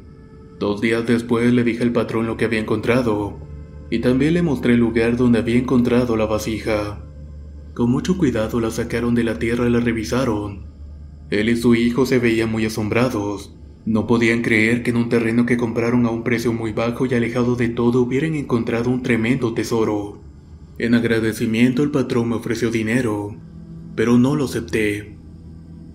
Dos 0.60 0.80
días 0.80 1.06
después 1.06 1.52
le 1.54 1.64
dije 1.64 1.84
al 1.84 1.92
patrón 1.92 2.26
lo 2.26 2.38
que 2.38 2.46
había 2.46 2.60
encontrado, 2.60 3.40
y 3.90 4.00
también 4.00 4.34
le 4.36 4.42
mostré 4.42 4.74
el 4.74 4.80
lugar 4.80 5.18
donde 5.18 5.40
había 5.40 5.58
encontrado 5.58 6.16
la 6.16 6.26
vasija. 6.26 7.04
Con 7.74 7.92
mucho 7.92 8.18
cuidado 8.18 8.60
la 8.62 8.72
sacaron 8.72 9.14
de 9.16 9.26
la 9.26 9.40
tierra 9.40 9.68
y 9.68 9.72
la 9.72 9.80
revisaron. 9.82 10.68
Él 11.30 11.50
y 11.50 11.58
su 11.58 11.76
hijo 11.76 12.06
se 12.06 12.20
veían 12.20 12.52
muy 12.52 12.66
asombrados. 12.66 13.56
No 13.86 14.08
podían 14.08 14.42
creer 14.42 14.84
que 14.84 14.92
en 14.92 14.98
un 14.98 15.10
terreno 15.10 15.46
que 15.46 15.58
compraron 15.58 16.06
a 16.06 16.12
un 16.12 16.24
precio 16.24 16.54
muy 16.54 16.72
bajo 16.72 17.06
y 17.06 17.14
alejado 17.14 17.56
de 17.56 17.70
todo 17.70 18.02
hubieran 18.02 18.36
encontrado 18.36 18.90
un 18.90 19.02
tremendo 19.02 19.54
tesoro. 19.54 20.22
En 20.78 20.94
agradecimiento 20.94 21.84
el 21.84 21.92
patrón 21.92 22.30
me 22.30 22.36
ofreció 22.36 22.72
dinero, 22.72 23.36
pero 23.96 24.18
no 24.18 24.36
lo 24.36 24.46
acepté. 24.46 25.18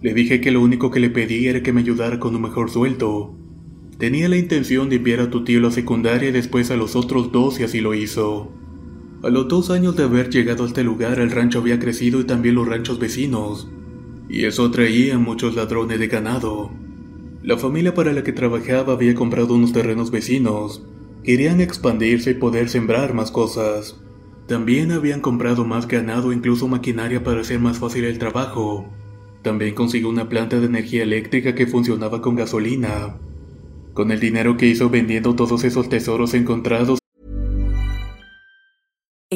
Le 0.06 0.14
dije 0.14 0.40
que 0.40 0.52
lo 0.52 0.60
único 0.60 0.92
que 0.92 1.00
le 1.00 1.10
pedí 1.10 1.48
era 1.48 1.64
que 1.64 1.72
me 1.72 1.80
ayudara 1.80 2.20
con 2.20 2.36
un 2.36 2.42
mejor 2.42 2.70
sueldo. 2.70 3.34
Tenía 3.98 4.28
la 4.28 4.36
intención 4.36 4.88
de 4.88 4.94
enviar 4.94 5.18
a 5.18 5.30
tu 5.30 5.42
tío 5.42 5.58
a 5.58 5.62
la 5.62 5.72
secundaria 5.72 6.28
y 6.28 6.32
después 6.32 6.70
a 6.70 6.76
los 6.76 6.94
otros 6.94 7.32
dos 7.32 7.58
y 7.58 7.64
así 7.64 7.80
lo 7.80 7.92
hizo. 7.92 8.52
A 9.24 9.30
los 9.30 9.48
dos 9.48 9.68
años 9.68 9.96
de 9.96 10.04
haber 10.04 10.30
llegado 10.30 10.62
a 10.62 10.68
este 10.68 10.84
lugar 10.84 11.18
el 11.18 11.32
rancho 11.32 11.58
había 11.58 11.80
crecido 11.80 12.20
y 12.20 12.24
también 12.24 12.54
los 12.54 12.68
ranchos 12.68 13.00
vecinos, 13.00 13.68
y 14.28 14.44
eso 14.44 14.70
traía 14.70 15.18
muchos 15.18 15.56
ladrones 15.56 15.98
de 15.98 16.06
ganado. 16.06 16.70
La 17.42 17.56
familia 17.56 17.92
para 17.92 18.12
la 18.12 18.22
que 18.22 18.32
trabajaba 18.32 18.92
había 18.92 19.16
comprado 19.16 19.56
unos 19.56 19.72
terrenos 19.72 20.12
vecinos, 20.12 20.86
querían 21.24 21.60
expandirse 21.60 22.30
y 22.30 22.34
poder 22.34 22.68
sembrar 22.68 23.12
más 23.12 23.32
cosas. 23.32 24.00
También 24.46 24.92
habían 24.92 25.20
comprado 25.20 25.64
más 25.64 25.88
ganado 25.88 26.30
e 26.30 26.36
incluso 26.36 26.68
maquinaria 26.68 27.24
para 27.24 27.40
hacer 27.40 27.58
más 27.58 27.80
fácil 27.80 28.04
el 28.04 28.18
trabajo. 28.18 28.88
También 29.46 29.76
consiguió 29.76 30.08
una 30.08 30.28
planta 30.28 30.58
de 30.58 30.66
energía 30.66 31.04
eléctrica 31.04 31.54
que 31.54 31.68
funcionaba 31.68 32.20
con 32.20 32.34
gasolina. 32.34 33.16
Con 33.94 34.10
el 34.10 34.18
dinero 34.18 34.56
que 34.56 34.66
hizo 34.66 34.90
vendiendo 34.90 35.36
todos 35.36 35.62
esos 35.62 35.88
tesoros 35.88 36.34
encontrados, 36.34 36.98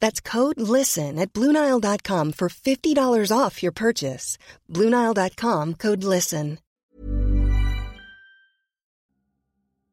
That's 0.00 0.20
code 0.20 0.60
LISTEN 0.60 1.18
at 1.18 1.32
Bluenile.com 1.32 2.32
for 2.32 2.48
$50 2.48 3.32
off 3.32 3.62
your 3.62 3.72
purchase. 3.72 4.38
Bluenile.com 4.68 5.74
code 5.74 6.04
LISTEN. 6.04 6.58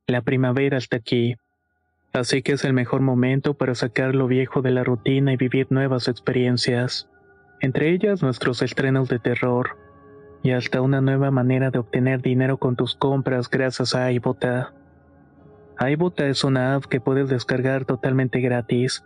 La 0.08 0.22
primavera 0.22 0.78
está 0.78 0.98
aquí, 0.98 1.38
así 2.12 2.42
que 2.42 2.52
es 2.52 2.66
el 2.66 2.74
mejor 2.74 3.00
momento 3.00 3.54
para 3.54 3.74
sacar 3.74 4.14
lo 4.14 4.28
viejo 4.28 4.62
de 4.62 4.72
la 4.72 4.84
rutina 4.84 5.32
y 5.32 5.38
vivir 5.38 5.68
nuevas 5.70 6.10
experiencias, 6.10 7.08
entre 7.62 7.90
ellas 7.90 8.22
nuestros 8.22 8.62
estrenos 8.62 9.08
de 9.08 9.20
terror 9.20 9.78
y 10.44 10.52
hasta 10.52 10.82
una 10.82 11.00
nueva 11.00 11.32
manera 11.32 11.72
de 11.72 11.80
obtener 11.80 12.22
dinero 12.22 12.58
con 12.58 12.76
tus 12.76 12.96
compras 12.96 13.50
gracias 13.50 13.96
a 13.96 14.12
iBota. 14.12 14.74
iBota 15.80 16.28
es 16.28 16.44
una 16.44 16.76
app 16.76 16.84
que 16.84 17.00
puedes 17.00 17.30
descargar 17.30 17.86
totalmente 17.86 18.42
gratis 18.42 19.06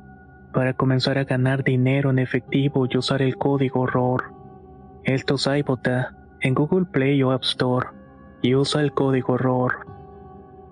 para 0.53 0.73
comenzar 0.73 1.17
a 1.17 1.23
ganar 1.23 1.63
dinero 1.63 2.09
en 2.09 2.19
efectivo 2.19 2.87
y 2.89 2.97
usar 2.97 3.21
el 3.21 3.37
código 3.37 3.85
ROR. 3.87 4.33
Esto 5.03 5.35
es 5.35 5.47
iBota 5.47 6.15
en 6.41 6.53
Google 6.53 6.85
Play 6.85 7.21
o 7.23 7.31
App 7.31 7.43
Store 7.43 7.87
y 8.41 8.55
usa 8.55 8.81
el 8.81 8.91
código 8.91 9.37
ROR. 9.37 9.85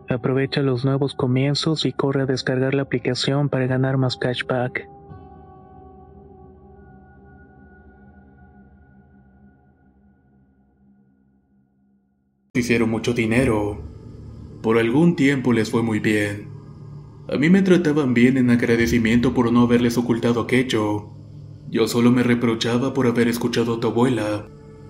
Aprovecha 0.09 0.61
los 0.61 0.85
nuevos 0.85 1.13
comienzos 1.13 1.85
y 1.85 1.93
corre 1.93 2.23
a 2.23 2.25
descargar 2.25 2.73
la 2.73 2.83
aplicación 2.83 3.49
para 3.49 3.67
ganar 3.67 3.97
más 3.97 4.17
cashback. 4.17 4.87
hicieron 12.59 12.89
mucho 12.89 13.13
dinero. 13.13 13.81
Por 14.61 14.77
algún 14.77 15.15
tiempo 15.15 15.53
les 15.53 15.69
fue 15.69 15.81
muy 15.81 15.99
bien. 15.99 16.48
A 17.31 17.37
mí 17.37 17.47
me 17.51 17.61
trataban 17.61 18.15
bien 18.15 18.37
en 18.37 18.49
agradecimiento 18.49 19.35
por 19.35 19.53
no 19.53 19.61
haberles 19.61 19.99
ocultado 19.99 20.41
aquello. 20.41 21.09
Yo 21.69 21.87
solo 21.87 22.11
me 22.11 22.23
reprochaba 22.23 22.91
por 22.95 23.05
haber 23.05 23.27
escuchado 23.27 23.75
a 23.75 23.79
tu 23.79 23.87
abuela. 23.89 24.47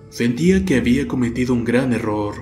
Sentía 0.08 0.64
que 0.64 0.76
había 0.76 1.06
cometido 1.06 1.52
un 1.52 1.64
gran 1.64 1.92
error. 1.92 2.34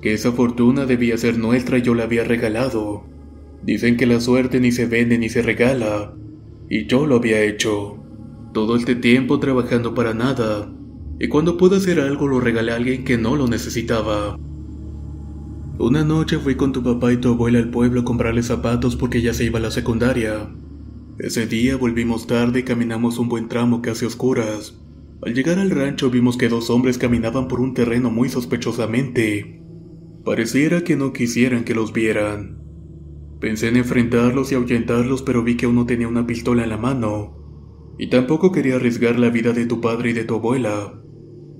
Que 0.00 0.12
esa 0.12 0.32
fortuna 0.32 0.86
debía 0.86 1.16
ser 1.16 1.38
nuestra 1.38 1.78
y 1.78 1.82
yo 1.82 1.94
la 1.94 2.02
había 2.02 2.24
regalado. 2.24 3.04
Dicen 3.62 3.96
que 3.96 4.06
la 4.06 4.20
suerte 4.20 4.58
ni 4.58 4.72
se 4.72 4.86
vende 4.86 5.16
ni 5.18 5.28
se 5.28 5.40
regala, 5.40 6.16
y 6.68 6.86
yo 6.86 7.06
lo 7.06 7.16
había 7.16 7.42
hecho. 7.42 8.02
Todo 8.52 8.74
este 8.74 8.96
tiempo 8.96 9.38
trabajando 9.38 9.94
para 9.94 10.14
nada, 10.14 10.68
y 11.20 11.28
cuando 11.28 11.56
pude 11.56 11.76
hacer 11.76 12.00
algo 12.00 12.26
lo 12.26 12.40
regalé 12.40 12.72
a 12.72 12.76
alguien 12.76 13.04
que 13.04 13.18
no 13.18 13.36
lo 13.36 13.46
necesitaba. 13.46 14.36
Una 15.78 16.04
noche 16.04 16.38
fui 16.38 16.54
con 16.54 16.72
tu 16.72 16.82
papá 16.82 17.12
y 17.12 17.16
tu 17.16 17.30
abuela 17.30 17.58
al 17.58 17.70
pueblo 17.70 18.02
a 18.02 18.04
comprarle 18.04 18.42
zapatos 18.42 18.94
porque 18.94 19.22
ya 19.22 19.32
se 19.32 19.44
iba 19.44 19.58
a 19.58 19.62
la 19.62 19.70
secundaria. 19.70 20.50
Ese 21.18 21.46
día 21.46 21.76
volvimos 21.76 22.26
tarde 22.26 22.60
y 22.60 22.62
caminamos 22.62 23.18
un 23.18 23.28
buen 23.28 23.48
tramo 23.48 23.80
casi 23.80 24.04
oscuras. 24.04 24.78
Al 25.22 25.34
llegar 25.34 25.58
al 25.58 25.70
rancho 25.70 26.10
vimos 26.10 26.36
que 26.36 26.50
dos 26.50 26.68
hombres 26.68 26.98
caminaban 26.98 27.48
por 27.48 27.60
un 27.60 27.72
terreno 27.72 28.10
muy 28.10 28.28
sospechosamente. 28.28 29.62
Pareciera 30.24 30.84
que 30.84 30.94
no 30.96 31.12
quisieran 31.14 31.64
que 31.64 31.74
los 31.74 31.92
vieran. 31.94 32.58
Pensé 33.40 33.68
en 33.68 33.76
enfrentarlos 33.76 34.52
y 34.52 34.56
ahuyentarlos, 34.56 35.22
pero 35.22 35.42
vi 35.42 35.56
que 35.56 35.66
uno 35.66 35.86
tenía 35.86 36.06
una 36.06 36.26
pistola 36.26 36.64
en 36.64 36.68
la 36.68 36.76
mano. 36.76 37.94
Y 37.98 38.08
tampoco 38.10 38.52
quería 38.52 38.76
arriesgar 38.76 39.18
la 39.18 39.30
vida 39.30 39.52
de 39.52 39.66
tu 39.66 39.80
padre 39.80 40.10
y 40.10 40.12
de 40.12 40.24
tu 40.24 40.34
abuela. 40.34 41.02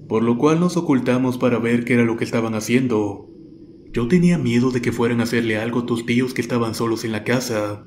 Por 0.06 0.22
lo 0.22 0.36
cual 0.38 0.60
nos 0.60 0.76
ocultamos 0.76 1.38
para 1.38 1.58
ver 1.58 1.84
qué 1.84 1.94
era 1.94 2.04
lo 2.04 2.16
que 2.16 2.24
estaban 2.24 2.54
haciendo. 2.54 3.31
Yo 3.92 4.08
tenía 4.08 4.38
miedo 4.38 4.70
de 4.70 4.80
que 4.80 4.90
fueran 4.90 5.20
a 5.20 5.24
hacerle 5.24 5.58
algo 5.58 5.80
a 5.80 5.86
tus 5.86 6.06
tíos 6.06 6.32
que 6.32 6.40
estaban 6.40 6.74
solos 6.74 7.04
en 7.04 7.12
la 7.12 7.24
casa. 7.24 7.84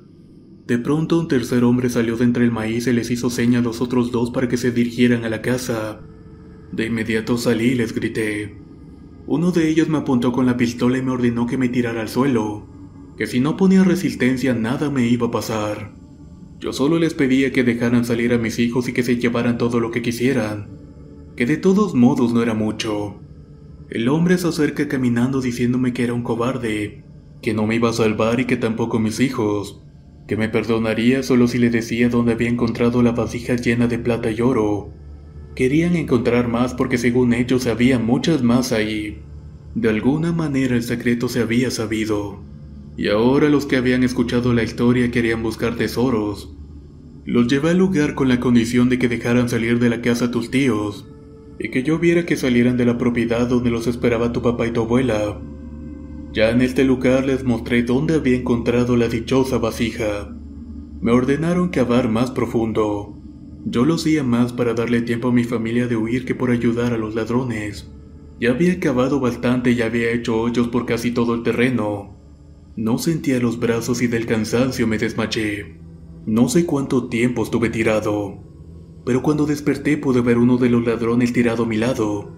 De 0.67 0.77
pronto 0.77 1.19
un 1.19 1.27
tercer 1.27 1.63
hombre 1.63 1.89
salió 1.89 2.15
de 2.15 2.25
entre 2.25 2.43
el 2.43 2.51
maíz 2.51 2.85
y 2.85 2.93
les 2.93 3.09
hizo 3.09 3.31
seña 3.31 3.59
a 3.59 3.61
los 3.63 3.81
otros 3.81 4.11
dos 4.11 4.29
para 4.29 4.47
que 4.47 4.57
se 4.57 4.71
dirigieran 4.71 5.25
a 5.25 5.29
la 5.29 5.41
casa. 5.41 6.01
De 6.71 6.85
inmediato 6.85 7.37
salí 7.37 7.69
y 7.69 7.75
les 7.75 7.95
grité. 7.95 8.55
Uno 9.25 9.51
de 9.51 9.67
ellos 9.67 9.89
me 9.89 9.97
apuntó 9.97 10.31
con 10.31 10.45
la 10.45 10.57
pistola 10.57 10.99
y 10.99 11.01
me 11.01 11.09
ordenó 11.09 11.47
que 11.47 11.57
me 11.57 11.69
tirara 11.69 12.01
al 12.01 12.09
suelo, 12.09 12.67
que 13.17 13.25
si 13.25 13.39
no 13.39 13.57
ponía 13.57 13.83
resistencia 13.83 14.53
nada 14.53 14.91
me 14.91 15.07
iba 15.07 15.27
a 15.27 15.31
pasar. 15.31 15.95
Yo 16.59 16.71
solo 16.71 16.99
les 16.99 17.15
pedía 17.15 17.51
que 17.51 17.63
dejaran 17.63 18.05
salir 18.05 18.31
a 18.31 18.37
mis 18.37 18.59
hijos 18.59 18.87
y 18.87 18.93
que 18.93 19.01
se 19.01 19.17
llevaran 19.17 19.57
todo 19.57 19.79
lo 19.79 19.89
que 19.89 20.03
quisieran, 20.03 20.69
que 21.35 21.47
de 21.47 21.57
todos 21.57 21.95
modos 21.95 22.31
no 22.31 22.43
era 22.43 22.53
mucho. 22.53 23.19
El 23.89 24.09
hombre 24.09 24.37
se 24.37 24.47
acerca 24.47 24.87
caminando 24.87 25.41
diciéndome 25.41 25.93
que 25.93 26.03
era 26.03 26.13
un 26.13 26.23
cobarde, 26.23 27.03
que 27.41 27.53
no 27.53 27.67
me 27.67 27.75
iba 27.75 27.89
a 27.89 27.93
salvar 27.93 28.39
y 28.39 28.45
que 28.45 28.57
tampoco 28.57 28.99
mis 28.99 29.19
hijos 29.19 29.81
que 30.27 30.37
me 30.37 30.49
perdonaría 30.49 31.21
solo 31.23 31.47
si 31.47 31.59
le 31.59 31.69
decía 31.69 32.09
dónde 32.09 32.33
había 32.33 32.49
encontrado 32.49 33.03
la 33.03 33.11
vasija 33.11 33.55
llena 33.55 33.87
de 33.87 33.99
plata 33.99 34.31
y 34.31 34.41
oro. 34.41 34.89
Querían 35.55 35.95
encontrar 35.95 36.47
más 36.47 36.73
porque 36.73 36.97
según 36.97 37.33
ellos 37.33 37.67
había 37.67 37.99
muchas 37.99 38.41
más 38.41 38.71
ahí. 38.71 39.19
De 39.75 39.89
alguna 39.89 40.31
manera 40.31 40.75
el 40.75 40.83
secreto 40.83 41.29
se 41.29 41.41
había 41.41 41.69
sabido. 41.69 42.41
Y 42.97 43.09
ahora 43.09 43.49
los 43.49 43.65
que 43.65 43.77
habían 43.77 44.03
escuchado 44.03 44.53
la 44.53 44.63
historia 44.63 45.11
querían 45.11 45.43
buscar 45.43 45.75
tesoros. 45.75 46.55
Los 47.25 47.47
llevé 47.47 47.71
al 47.71 47.77
lugar 47.77 48.15
con 48.15 48.27
la 48.27 48.39
condición 48.39 48.89
de 48.89 48.97
que 48.97 49.09
dejaran 49.09 49.49
salir 49.49 49.79
de 49.79 49.89
la 49.89 50.01
casa 50.01 50.25
a 50.25 50.31
tus 50.31 50.49
tíos, 50.49 51.07
y 51.59 51.69
que 51.69 51.83
yo 51.83 51.99
viera 51.99 52.25
que 52.25 52.35
salieran 52.35 52.77
de 52.77 52.85
la 52.85 52.97
propiedad 52.97 53.47
donde 53.47 53.69
los 53.69 53.87
esperaba 53.87 54.33
tu 54.33 54.41
papá 54.41 54.67
y 54.67 54.71
tu 54.71 54.81
abuela. 54.81 55.39
Ya 56.33 56.49
en 56.49 56.61
este 56.61 56.83
lugar 56.83 57.25
les 57.25 57.43
mostré 57.43 57.83
dónde 57.83 58.15
había 58.15 58.35
encontrado 58.35 58.97
la 58.97 59.07
dichosa 59.07 59.57
vasija. 59.57 60.35
Me 61.01 61.11
ordenaron 61.11 61.69
cavar 61.69 62.09
más 62.09 62.31
profundo. 62.31 63.17
Yo 63.65 63.85
lo 63.85 63.95
hacía 63.95 64.23
más 64.23 64.53
para 64.53 64.73
darle 64.73 65.01
tiempo 65.01 65.29
a 65.29 65.31
mi 65.31 65.43
familia 65.43 65.87
de 65.87 65.95
huir 65.95 66.25
que 66.25 66.35
por 66.35 66.51
ayudar 66.51 66.93
a 66.93 66.97
los 66.97 67.15
ladrones. 67.15 67.89
Ya 68.39 68.51
había 68.51 68.79
cavado 68.79 69.19
bastante 69.21 69.71
y 69.71 69.81
había 69.81 70.11
hecho 70.11 70.37
hoyos 70.37 70.67
por 70.67 70.85
casi 70.85 71.11
todo 71.11 71.35
el 71.35 71.43
terreno. 71.43 72.17
No 72.75 72.97
sentía 72.97 73.39
los 73.39 73.57
brazos 73.57 74.01
y 74.01 74.07
del 74.07 74.25
cansancio 74.25 74.87
me 74.87 74.97
desmaché. 74.97 75.77
No 76.25 76.49
sé 76.49 76.65
cuánto 76.65 77.07
tiempo 77.07 77.43
estuve 77.43 77.69
tirado, 77.69 78.43
pero 79.05 79.21
cuando 79.21 79.45
desperté 79.45 79.97
pude 79.97 80.21
ver 80.21 80.37
uno 80.37 80.57
de 80.57 80.69
los 80.69 80.85
ladrones 80.85 81.31
tirado 81.31 81.63
a 81.63 81.67
mi 81.67 81.77
lado 81.77 82.31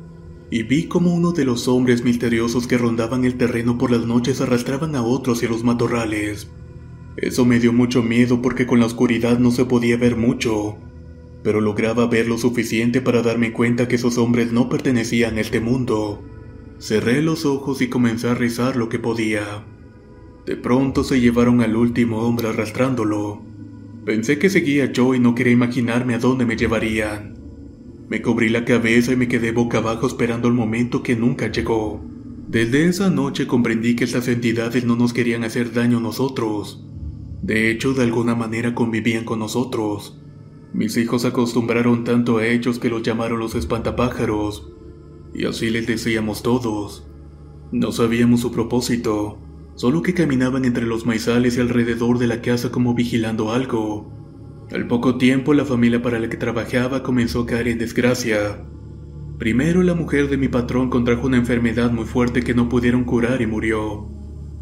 y 0.49 0.63
vi 0.63 0.88
como 0.88 1.13
uno 1.13 1.32
de 1.32 1.45
los 1.45 1.67
hombres 1.67 2.03
misteriosos 2.03 2.67
que 2.67 2.77
rondaban 2.77 3.25
el 3.25 3.36
terreno 3.36 3.77
por 3.77 3.91
las 3.91 4.06
noches 4.06 4.39
arrastraban 4.39 4.95
a 4.95 5.03
otros 5.03 5.38
hacia 5.38 5.49
los 5.49 5.63
matorrales. 5.63 6.49
Eso 7.17 7.45
me 7.45 7.60
dio 7.60 7.73
mucho 7.73 8.01
miedo 8.03 8.41
porque 8.41 8.65
con 8.65 8.80
la 8.80 8.86
oscuridad 8.86 9.39
no 9.39 9.51
se 9.51 9.65
podía 9.65 9.97
ver 9.97 10.15
mucho, 10.15 10.77
pero 11.43 11.60
lograba 11.60 12.08
ver 12.08 12.27
lo 12.27 12.38
suficiente 12.38 13.01
para 13.01 13.21
darme 13.21 13.51
cuenta 13.51 13.88
que 13.88 13.95
esos 13.95 14.17
hombres 14.17 14.53
no 14.53 14.69
pertenecían 14.69 15.38
a 15.38 15.41
este 15.41 15.60
mundo. 15.60 16.23
Cerré 16.80 17.21
los 17.21 17.45
ojos 17.45 17.82
y 17.82 17.89
comencé 17.89 18.30
a 18.30 18.36
rezar 18.36 18.75
lo 18.75 18.88
que 18.88 18.99
podía. 18.99 19.65
De 20.45 20.56
pronto 20.56 21.03
se 21.03 21.19
llevaron 21.19 21.62
al 21.62 21.75
último 21.75 22.19
hombre 22.19 22.49
arrastrándolo. 22.49 23.46
Pensé 24.08 24.39
que 24.39 24.50
seguía 24.50 24.89
yo 24.93 25.15
y 25.15 25.20
no 25.20 25.36
quería 25.36 25.52
imaginarme 25.52 26.13
a 26.13 26.17
dónde 26.17 26.46
me 26.46 26.56
llevarían. 26.56 27.34
Me 28.08 28.22
cubrí 28.22 28.48
la 28.48 28.63
cabeza 28.63 29.12
y 29.12 29.17
me 29.17 29.28
quedé 29.28 29.52
boca 29.52 29.80
abajo 29.80 30.08
esperando 30.08 30.48
el 30.48 30.54
momento 30.54 31.04
que 31.04 31.17
nunca 31.17 31.52
llegó. 31.52 32.02
Desde 32.48 32.86
esa 32.86 33.10
noche 33.10 33.48
comprendí 33.48 33.98
que 33.98 34.06
estas 34.06 34.30
entidades 34.30 34.86
no 34.86 34.96
nos 34.96 35.12
querían 35.12 35.43
hacer 35.43 35.74
daño 35.74 35.98
a 35.98 36.00
nosotros. 36.00 36.88
De 37.41 37.70
hecho, 37.70 37.93
de 37.93 38.04
alguna 38.04 38.34
manera 38.34 38.74
convivían 38.74 39.26
con 39.26 39.39
nosotros. 39.39 40.17
Mis 40.72 40.96
hijos 40.96 41.26
acostumbraron 41.26 42.06
tanto 42.06 42.38
a 42.38 42.48
ellos 42.48 42.80
que 42.80 42.89
los 42.89 43.04
llamaron 43.04 43.39
los 43.39 43.56
espantapájaros. 43.56 44.72
Y 45.34 45.43
así 45.43 45.70
les 45.70 45.86
decíamos 45.86 46.43
todos. 46.43 47.06
No 47.74 47.91
sabíamos 47.91 48.39
su 48.39 48.54
propósito, 48.54 49.38
solo 49.78 50.02
que 50.02 50.16
caminaban 50.16 50.66
entre 50.66 50.88
los 50.88 51.06
maizales 51.06 51.56
y 51.56 51.62
alrededor 51.62 52.18
de 52.18 52.26
la 52.26 52.42
casa 52.42 52.72
como 52.72 52.96
vigilando 52.96 53.52
algo. 53.52 54.12
Al 54.72 54.88
poco 54.88 55.18
tiempo 55.18 55.54
la 55.54 55.66
familia 55.66 56.02
para 56.02 56.20
la 56.20 56.30
que 56.30 56.36
trabajaba 56.36 57.04
comenzó 57.04 57.42
a 57.42 57.46
caer 57.46 57.68
en 57.68 57.78
desgracia. 57.78 58.66
Primero 59.38 59.84
la 59.84 59.94
mujer 59.94 60.30
de 60.30 60.38
mi 60.38 60.48
patrón 60.48 60.90
contrajo 60.90 61.28
una 61.28 61.38
enfermedad 61.38 61.92
muy 61.92 62.06
fuerte 62.06 62.42
que 62.42 62.56
no 62.56 62.70
pudieron 62.70 63.04
curar 63.04 63.40
y 63.44 63.46
murió. 63.46 64.10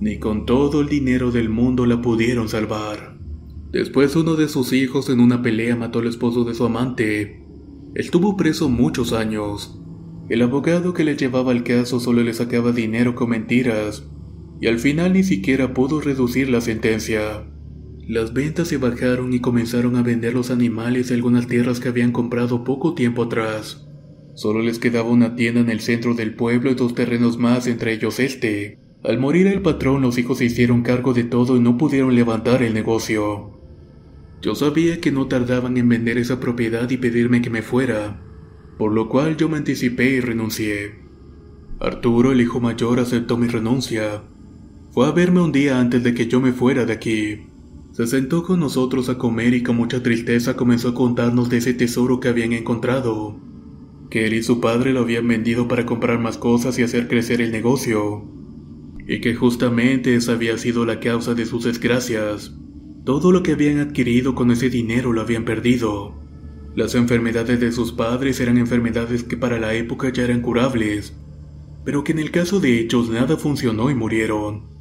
Ni 0.01 0.19
con 0.19 0.45
todo 0.45 0.81
el 0.81 0.89
dinero 0.89 1.31
del 1.31 1.49
mundo 1.49 1.85
la 1.85 2.01
pudieron 2.01 2.49
salvar. 2.49 3.17
Después 3.71 4.17
uno 4.17 4.35
de 4.35 4.49
sus 4.49 4.73
hijos 4.73 5.09
en 5.09 5.21
una 5.21 5.41
pelea 5.41 5.77
mató 5.77 5.99
al 5.99 6.07
esposo 6.07 6.43
de 6.43 6.53
su 6.53 6.65
amante. 6.65 7.41
Estuvo 7.93 8.35
preso 8.35 8.67
muchos 8.67 9.13
años. 9.13 9.79
El 10.27 10.41
abogado 10.41 10.93
que 10.93 11.05
le 11.05 11.15
llevaba 11.15 11.53
el 11.53 11.63
caso 11.63 12.01
solo 12.01 12.21
le 12.21 12.33
sacaba 12.33 12.73
dinero 12.73 13.15
con 13.15 13.29
mentiras, 13.29 14.05
y 14.59 14.67
al 14.67 14.79
final 14.79 15.13
ni 15.13 15.23
siquiera 15.23 15.73
pudo 15.73 16.01
reducir 16.01 16.49
la 16.49 16.61
sentencia. 16.61 17.43
Las 18.07 18.33
ventas 18.33 18.67
se 18.67 18.77
bajaron 18.77 19.33
y 19.33 19.39
comenzaron 19.39 19.95
a 19.95 20.03
vender 20.03 20.33
los 20.33 20.51
animales 20.51 21.09
de 21.09 21.15
algunas 21.15 21.47
tierras 21.47 21.79
que 21.79 21.89
habían 21.89 22.11
comprado 22.11 22.63
poco 22.63 22.93
tiempo 22.93 23.23
atrás. 23.23 23.87
Solo 24.35 24.61
les 24.61 24.79
quedaba 24.79 25.09
una 25.09 25.35
tienda 25.35 25.61
en 25.61 25.69
el 25.69 25.79
centro 25.79 26.13
del 26.13 26.35
pueblo 26.35 26.69
y 26.69 26.75
dos 26.75 26.93
terrenos 26.93 27.37
más, 27.37 27.67
entre 27.67 27.93
ellos 27.93 28.19
este. 28.19 28.79
Al 29.03 29.17
morir 29.17 29.47
el 29.47 29.61
patrón, 29.61 30.01
los 30.01 30.17
hijos 30.17 30.39
se 30.39 30.45
hicieron 30.45 30.83
cargo 30.83 31.13
de 31.13 31.23
todo 31.23 31.57
y 31.57 31.59
no 31.59 31.77
pudieron 31.77 32.15
levantar 32.15 32.61
el 32.61 32.73
negocio. 32.73 33.59
Yo 34.41 34.53
sabía 34.53 34.99
que 34.99 35.11
no 35.11 35.27
tardaban 35.27 35.77
en 35.77 35.89
vender 35.89 36.17
esa 36.17 36.39
propiedad 36.39 36.89
y 36.89 36.97
pedirme 36.97 37.41
que 37.41 37.49
me 37.49 37.61
fuera, 37.61 38.21
por 38.77 38.93
lo 38.93 39.09
cual 39.09 39.37
yo 39.37 39.49
me 39.49 39.57
anticipé 39.57 40.11
y 40.11 40.19
renuncié. 40.19 40.95
Arturo, 41.79 42.31
el 42.31 42.41
hijo 42.41 42.59
mayor, 42.59 42.99
aceptó 42.99 43.37
mi 43.37 43.47
renuncia. 43.47 44.23
Fue 44.95 45.05
a 45.07 45.11
verme 45.11 45.41
un 45.41 45.51
día 45.51 45.81
antes 45.81 46.03
de 46.03 46.13
que 46.13 46.27
yo 46.27 46.39
me 46.39 46.53
fuera 46.53 46.85
de 46.85 46.93
aquí. 46.93 47.47
Se 47.91 48.07
sentó 48.07 48.43
con 48.43 48.61
nosotros 48.61 49.09
a 49.09 49.17
comer 49.17 49.53
y 49.53 49.61
con 49.61 49.75
mucha 49.75 50.01
tristeza 50.01 50.55
comenzó 50.55 50.87
a 50.87 50.93
contarnos 50.93 51.49
de 51.49 51.57
ese 51.57 51.73
tesoro 51.73 52.21
que 52.21 52.29
habían 52.29 52.53
encontrado, 52.53 53.37
que 54.09 54.25
él 54.25 54.35
y 54.35 54.41
su 54.41 54.61
padre 54.61 54.93
lo 54.93 55.01
habían 55.01 55.27
vendido 55.27 55.67
para 55.67 55.85
comprar 55.85 56.19
más 56.19 56.37
cosas 56.37 56.79
y 56.79 56.83
hacer 56.83 57.09
crecer 57.09 57.41
el 57.41 57.51
negocio, 57.51 58.23
y 59.05 59.19
que 59.19 59.35
justamente 59.35 60.15
esa 60.15 60.31
había 60.31 60.57
sido 60.57 60.85
la 60.85 61.01
causa 61.01 61.33
de 61.33 61.45
sus 61.45 61.65
desgracias. 61.65 62.55
Todo 63.03 63.33
lo 63.33 63.43
que 63.43 63.51
habían 63.51 63.79
adquirido 63.79 64.33
con 64.33 64.49
ese 64.49 64.69
dinero 64.69 65.11
lo 65.11 65.19
habían 65.19 65.43
perdido. 65.43 66.15
Las 66.73 66.95
enfermedades 66.95 67.59
de 67.59 67.73
sus 67.73 67.91
padres 67.91 68.39
eran 68.39 68.57
enfermedades 68.57 69.25
que 69.25 69.35
para 69.35 69.59
la 69.59 69.73
época 69.73 70.13
ya 70.13 70.23
eran 70.23 70.39
curables, 70.39 71.13
pero 71.83 72.05
que 72.05 72.13
en 72.13 72.19
el 72.19 72.31
caso 72.31 72.61
de 72.61 72.79
ellos 72.79 73.09
nada 73.09 73.35
funcionó 73.35 73.89
y 73.89 73.93
murieron 73.93 74.73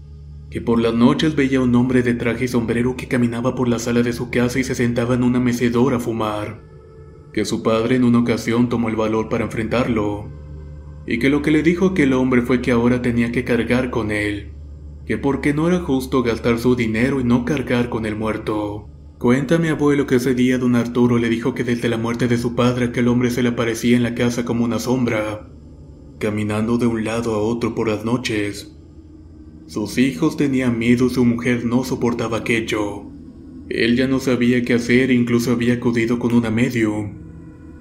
que 0.54 0.60
por 0.60 0.80
las 0.80 0.94
noches 0.94 1.34
veía 1.34 1.60
un 1.60 1.74
hombre 1.74 2.04
de 2.04 2.14
traje 2.14 2.44
y 2.44 2.48
sombrero 2.48 2.94
que 2.94 3.08
caminaba 3.08 3.56
por 3.56 3.66
la 3.66 3.80
sala 3.80 4.04
de 4.04 4.12
su 4.12 4.30
casa 4.30 4.60
y 4.60 4.62
se 4.62 4.76
sentaba 4.76 5.16
en 5.16 5.24
una 5.24 5.40
mecedora 5.40 5.96
a 5.96 5.98
fumar, 5.98 6.62
que 7.32 7.44
su 7.44 7.64
padre 7.64 7.96
en 7.96 8.04
una 8.04 8.20
ocasión 8.20 8.68
tomó 8.68 8.88
el 8.88 8.94
valor 8.94 9.28
para 9.28 9.42
enfrentarlo, 9.42 10.28
y 11.08 11.18
que 11.18 11.28
lo 11.28 11.42
que 11.42 11.50
le 11.50 11.64
dijo 11.64 11.86
aquel 11.86 12.12
hombre 12.12 12.40
fue 12.40 12.62
que 12.62 12.70
ahora 12.70 13.02
tenía 13.02 13.32
que 13.32 13.42
cargar 13.42 13.90
con 13.90 14.12
él, 14.12 14.52
que 15.06 15.18
porque 15.18 15.54
no 15.54 15.66
era 15.66 15.80
justo 15.80 16.22
gastar 16.22 16.60
su 16.60 16.76
dinero 16.76 17.18
y 17.18 17.24
no 17.24 17.44
cargar 17.44 17.88
con 17.88 18.06
el 18.06 18.14
muerto. 18.14 18.88
Cuenta 19.18 19.58
mi 19.58 19.66
abuelo 19.66 20.06
que 20.06 20.14
ese 20.14 20.36
día 20.36 20.56
don 20.58 20.76
Arturo 20.76 21.18
le 21.18 21.30
dijo 21.30 21.54
que 21.54 21.64
desde 21.64 21.88
la 21.88 21.98
muerte 21.98 22.28
de 22.28 22.38
su 22.38 22.54
padre 22.54 22.84
aquel 22.84 23.08
hombre 23.08 23.32
se 23.32 23.42
le 23.42 23.48
aparecía 23.48 23.96
en 23.96 24.04
la 24.04 24.14
casa 24.14 24.44
como 24.44 24.64
una 24.64 24.78
sombra, 24.78 25.50
caminando 26.20 26.78
de 26.78 26.86
un 26.86 27.02
lado 27.02 27.34
a 27.34 27.38
otro 27.38 27.74
por 27.74 27.88
las 27.88 28.04
noches, 28.04 28.73
Sus 29.74 29.98
hijos 29.98 30.36
tenían 30.36 30.78
miedo 30.78 31.08
y 31.08 31.10
su 31.10 31.24
mujer 31.24 31.64
no 31.64 31.82
soportaba 31.82 32.38
aquello. 32.38 33.06
Él 33.68 33.96
ya 33.96 34.06
no 34.06 34.20
sabía 34.20 34.62
qué 34.62 34.74
hacer 34.74 35.10
e 35.10 35.14
incluso 35.14 35.50
había 35.50 35.74
acudido 35.74 36.20
con 36.20 36.32
una 36.32 36.48
medium. 36.48 37.14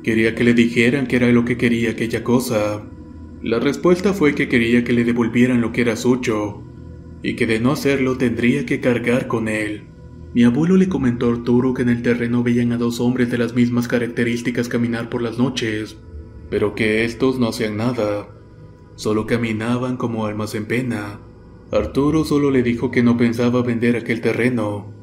Quería 0.01 0.33
que 0.33 0.43
le 0.43 0.55
dijeran 0.55 1.05
que 1.05 1.17
era 1.17 1.31
lo 1.31 1.45
que 1.45 1.55
quería 1.55 1.91
aquella 1.91 2.23
cosa. 2.23 2.83
La 3.43 3.59
respuesta 3.59 4.11
fue 4.13 4.33
que 4.33 4.49
quería 4.49 4.83
que 4.83 4.91
le 4.91 5.03
devolvieran 5.03 5.61
lo 5.61 5.71
que 5.71 5.81
era 5.81 5.95
suyo, 5.95 6.63
y 7.21 7.35
que 7.35 7.45
de 7.45 7.59
no 7.59 7.71
hacerlo 7.71 8.17
tendría 8.17 8.65
que 8.65 8.79
cargar 8.79 9.27
con 9.27 9.47
él. 9.47 9.83
Mi 10.33 10.45
abuelo 10.45 10.77
le 10.77 10.89
comentó 10.89 11.29
a 11.29 11.33
Arturo 11.33 11.75
que 11.75 11.83
en 11.83 11.89
el 11.89 12.01
terreno 12.01 12.41
veían 12.41 12.71
a 12.71 12.77
dos 12.77 12.99
hombres 12.99 13.29
de 13.29 13.37
las 13.37 13.53
mismas 13.53 13.87
características 13.87 14.67
caminar 14.67 15.11
por 15.11 15.21
las 15.21 15.37
noches, 15.37 15.95
pero 16.49 16.73
que 16.73 17.05
estos 17.05 17.37
no 17.37 17.49
hacían 17.49 17.77
nada, 17.77 18.29
solo 18.95 19.27
caminaban 19.27 19.95
como 19.95 20.25
almas 20.25 20.55
en 20.55 20.65
pena. 20.65 21.19
Arturo 21.73 22.23
solo 22.23 22.51
le 22.51 22.61
dijo 22.61 22.91
que 22.91 23.01
no 23.01 23.17
pensaba 23.17 23.63
vender 23.63 23.95
aquel 23.95 24.21
terreno, 24.21 24.93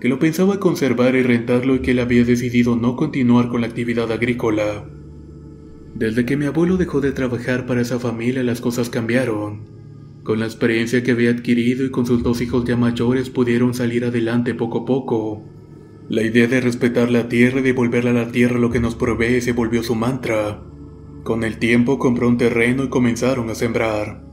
que 0.00 0.08
lo 0.08 0.18
pensaba 0.18 0.58
conservar 0.58 1.14
y 1.14 1.22
rentarlo 1.22 1.74
y 1.74 1.80
que 1.80 1.90
él 1.90 1.98
había 1.98 2.24
decidido 2.24 2.76
no 2.76 2.96
continuar 2.96 3.50
con 3.50 3.60
la 3.60 3.66
actividad 3.66 4.10
agrícola. 4.10 4.88
Desde 5.94 6.24
que 6.24 6.38
mi 6.38 6.46
abuelo 6.46 6.78
dejó 6.78 7.02
de 7.02 7.12
trabajar 7.12 7.66
para 7.66 7.82
esa 7.82 7.98
familia 7.98 8.42
las 8.42 8.62
cosas 8.62 8.88
cambiaron. 8.88 9.66
Con 10.22 10.40
la 10.40 10.46
experiencia 10.46 11.02
que 11.02 11.10
había 11.10 11.30
adquirido 11.30 11.84
y 11.84 11.90
con 11.90 12.06
sus 12.06 12.22
dos 12.22 12.40
hijos 12.40 12.64
ya 12.64 12.76
mayores 12.76 13.28
pudieron 13.28 13.74
salir 13.74 14.06
adelante 14.06 14.54
poco 14.54 14.78
a 14.78 14.84
poco. 14.86 15.42
La 16.08 16.22
idea 16.22 16.46
de 16.46 16.62
respetar 16.62 17.10
la 17.10 17.28
tierra 17.28 17.60
y 17.60 17.64
devolverle 17.64 18.10
a 18.10 18.14
la 18.14 18.32
tierra 18.32 18.58
lo 18.58 18.70
que 18.70 18.80
nos 18.80 18.94
provee 18.94 19.42
se 19.42 19.52
volvió 19.52 19.82
su 19.82 19.94
mantra. 19.94 20.62
Con 21.22 21.44
el 21.44 21.58
tiempo 21.58 21.98
compró 21.98 22.28
un 22.28 22.38
terreno 22.38 22.84
y 22.84 22.88
comenzaron 22.88 23.50
a 23.50 23.54
sembrar. 23.54 24.27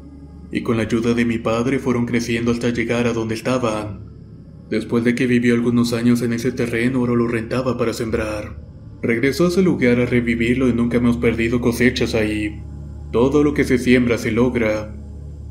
Y 0.55 0.61
con 0.61 0.77
la 0.77 0.83
ayuda 0.83 1.13
de 1.13 1.25
mi 1.25 1.37
padre 1.37 1.79
fueron 1.79 2.05
creciendo 2.05 2.49
hasta 2.49 2.69
llegar 2.69 3.07
a 3.07 3.11
donde 3.11 3.35
estaban. 3.35 4.05
Después 4.69 5.03
de 5.03 5.13
que 5.13 5.27
vivió 5.27 5.53
algunos 5.53 5.91
años 5.91 6.21
en 6.21 6.31
ese 6.31 6.53
terreno, 6.53 6.99
ahora 6.99 7.13
lo 7.13 7.27
rentaba 7.27 7.77
para 7.77 7.91
sembrar. 7.91 8.57
Regresó 9.01 9.43
a 9.43 9.47
ese 9.49 9.61
lugar 9.61 9.99
a 9.99 10.05
revivirlo 10.05 10.69
y 10.69 10.73
nunca 10.73 10.95
hemos 10.95 11.17
perdido 11.17 11.59
cosechas 11.59 12.15
ahí. 12.15 12.63
Todo 13.11 13.43
lo 13.43 13.53
que 13.53 13.65
se 13.65 13.77
siembra 13.77 14.17
se 14.17 14.31
logra, 14.31 14.95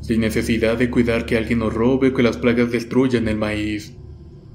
sin 0.01 0.21
necesidad 0.21 0.75
de 0.75 0.89
cuidar 0.89 1.27
que 1.27 1.37
alguien 1.37 1.59
nos 1.59 1.75
robe 1.75 2.07
o 2.07 2.13
que 2.15 2.23
las 2.23 2.37
plagas 2.37 2.71
destruyan 2.71 3.27
el 3.27 3.37
maíz. 3.37 3.95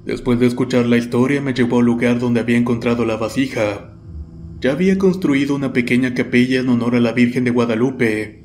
Después 0.04 0.40
de 0.40 0.46
escuchar 0.46 0.84
la 0.86 0.96
historia 0.96 1.40
me 1.40 1.54
llevó 1.54 1.78
al 1.78 1.86
lugar 1.86 2.18
donde 2.18 2.40
había 2.40 2.58
encontrado 2.58 3.04
la 3.04 3.16
vasija. 3.16 3.96
Ya 4.60 4.72
había 4.72 4.98
construido 4.98 5.54
una 5.54 5.72
pequeña 5.72 6.12
capilla 6.12 6.58
en 6.58 6.70
honor 6.70 6.96
a 6.96 7.00
la 7.00 7.12
Virgen 7.12 7.44
de 7.44 7.52
Guadalupe, 7.52 8.39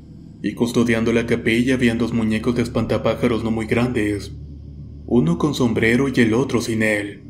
y 0.46 0.54
custodiando 0.54 1.12
la 1.12 1.26
capilla 1.26 1.74
habían 1.74 1.98
dos 1.98 2.14
muñecos 2.14 2.56
de 2.56 2.62
espantapájaros 2.62 3.44
no 3.44 3.52
muy 3.52 3.66
grandes 3.66 4.32
uno 5.08 5.38
con 5.38 5.54
sombrero 5.54 6.08
y 6.14 6.20
el 6.20 6.34
otro 6.34 6.62
sin 6.62 6.82
él. 6.82 7.24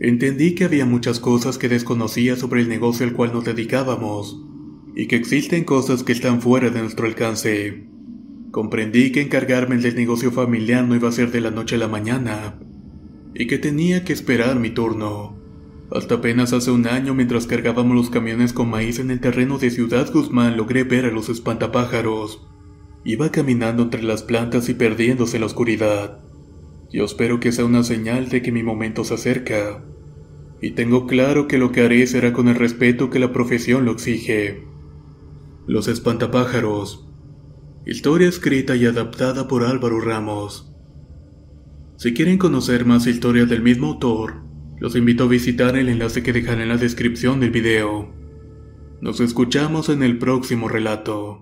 Entendí 0.00 0.54
que 0.54 0.64
había 0.64 0.84
muchas 0.84 1.18
cosas 1.18 1.56
que 1.56 1.68
desconocía 1.68 2.36
sobre 2.36 2.60
el 2.60 2.68
negocio 2.68 3.06
al 3.06 3.14
cual 3.14 3.32
nos 3.32 3.44
dedicábamos, 3.44 4.42
y 4.94 5.06
que 5.06 5.16
existen 5.16 5.64
cosas 5.64 6.02
que 6.02 6.12
están 6.12 6.42
fuera 6.42 6.68
de 6.70 6.80
nuestro 6.80 7.06
alcance. 7.06 7.86
Comprendí 8.50 9.12
que 9.12 9.22
encargarme 9.22 9.78
del 9.78 9.94
negocio 9.94 10.30
familiar 10.30 10.84
no 10.84 10.94
iba 10.94 11.08
a 11.08 11.12
ser 11.12 11.30
de 11.30 11.40
la 11.40 11.50
noche 11.50 11.76
a 11.76 11.78
la 11.78 11.88
mañana, 11.88 12.58
y 13.34 13.46
que 13.46 13.58
tenía 13.58 14.04
que 14.04 14.12
esperar 14.12 14.58
mi 14.58 14.70
turno. 14.70 15.38
Hasta 15.90 16.16
apenas 16.16 16.52
hace 16.52 16.70
un 16.70 16.86
año, 16.86 17.14
mientras 17.14 17.46
cargábamos 17.46 17.96
los 17.96 18.10
camiones 18.10 18.52
con 18.52 18.68
maíz 18.68 18.98
en 18.98 19.10
el 19.10 19.20
terreno 19.20 19.58
de 19.58 19.70
Ciudad 19.70 20.12
Guzmán, 20.12 20.56
logré 20.56 20.84
ver 20.84 21.06
a 21.06 21.10
los 21.10 21.30
espantapájaros. 21.30 22.46
Iba 23.04 23.32
caminando 23.32 23.82
entre 23.82 24.02
las 24.02 24.22
plantas 24.22 24.68
y 24.68 24.74
perdiéndose 24.74 25.36
en 25.36 25.40
la 25.40 25.46
oscuridad. 25.46 26.20
Yo 26.90 27.04
espero 27.04 27.40
que 27.40 27.50
sea 27.50 27.64
una 27.64 27.82
señal 27.82 28.28
de 28.28 28.42
que 28.42 28.52
mi 28.52 28.62
momento 28.62 29.02
se 29.02 29.14
acerca. 29.14 29.84
Y 30.60 30.72
tengo 30.72 31.06
claro 31.06 31.48
que 31.48 31.58
lo 31.58 31.72
que 31.72 31.80
haré 31.80 32.06
será 32.06 32.32
con 32.32 32.46
el 32.46 32.54
respeto 32.54 33.10
que 33.10 33.18
la 33.18 33.32
profesión 33.32 33.84
lo 33.84 33.92
exige. 33.92 34.64
Los 35.66 35.88
espantapájaros. 35.88 37.08
Historia 37.84 38.28
escrita 38.28 38.76
y 38.76 38.86
adaptada 38.86 39.48
por 39.48 39.64
Álvaro 39.64 40.00
Ramos. 40.00 40.72
Si 41.96 42.14
quieren 42.14 42.38
conocer 42.38 42.84
más 42.84 43.08
historias 43.08 43.48
del 43.48 43.62
mismo 43.62 43.88
autor, 43.88 44.42
los 44.78 44.94
invito 44.94 45.24
a 45.24 45.28
visitar 45.28 45.76
el 45.76 45.88
enlace 45.88 46.22
que 46.22 46.32
dejaré 46.32 46.62
en 46.62 46.68
la 46.68 46.76
descripción 46.76 47.40
del 47.40 47.50
video. 47.50 48.14
Nos 49.00 49.18
escuchamos 49.18 49.88
en 49.88 50.04
el 50.04 50.18
próximo 50.18 50.68
relato. 50.68 51.41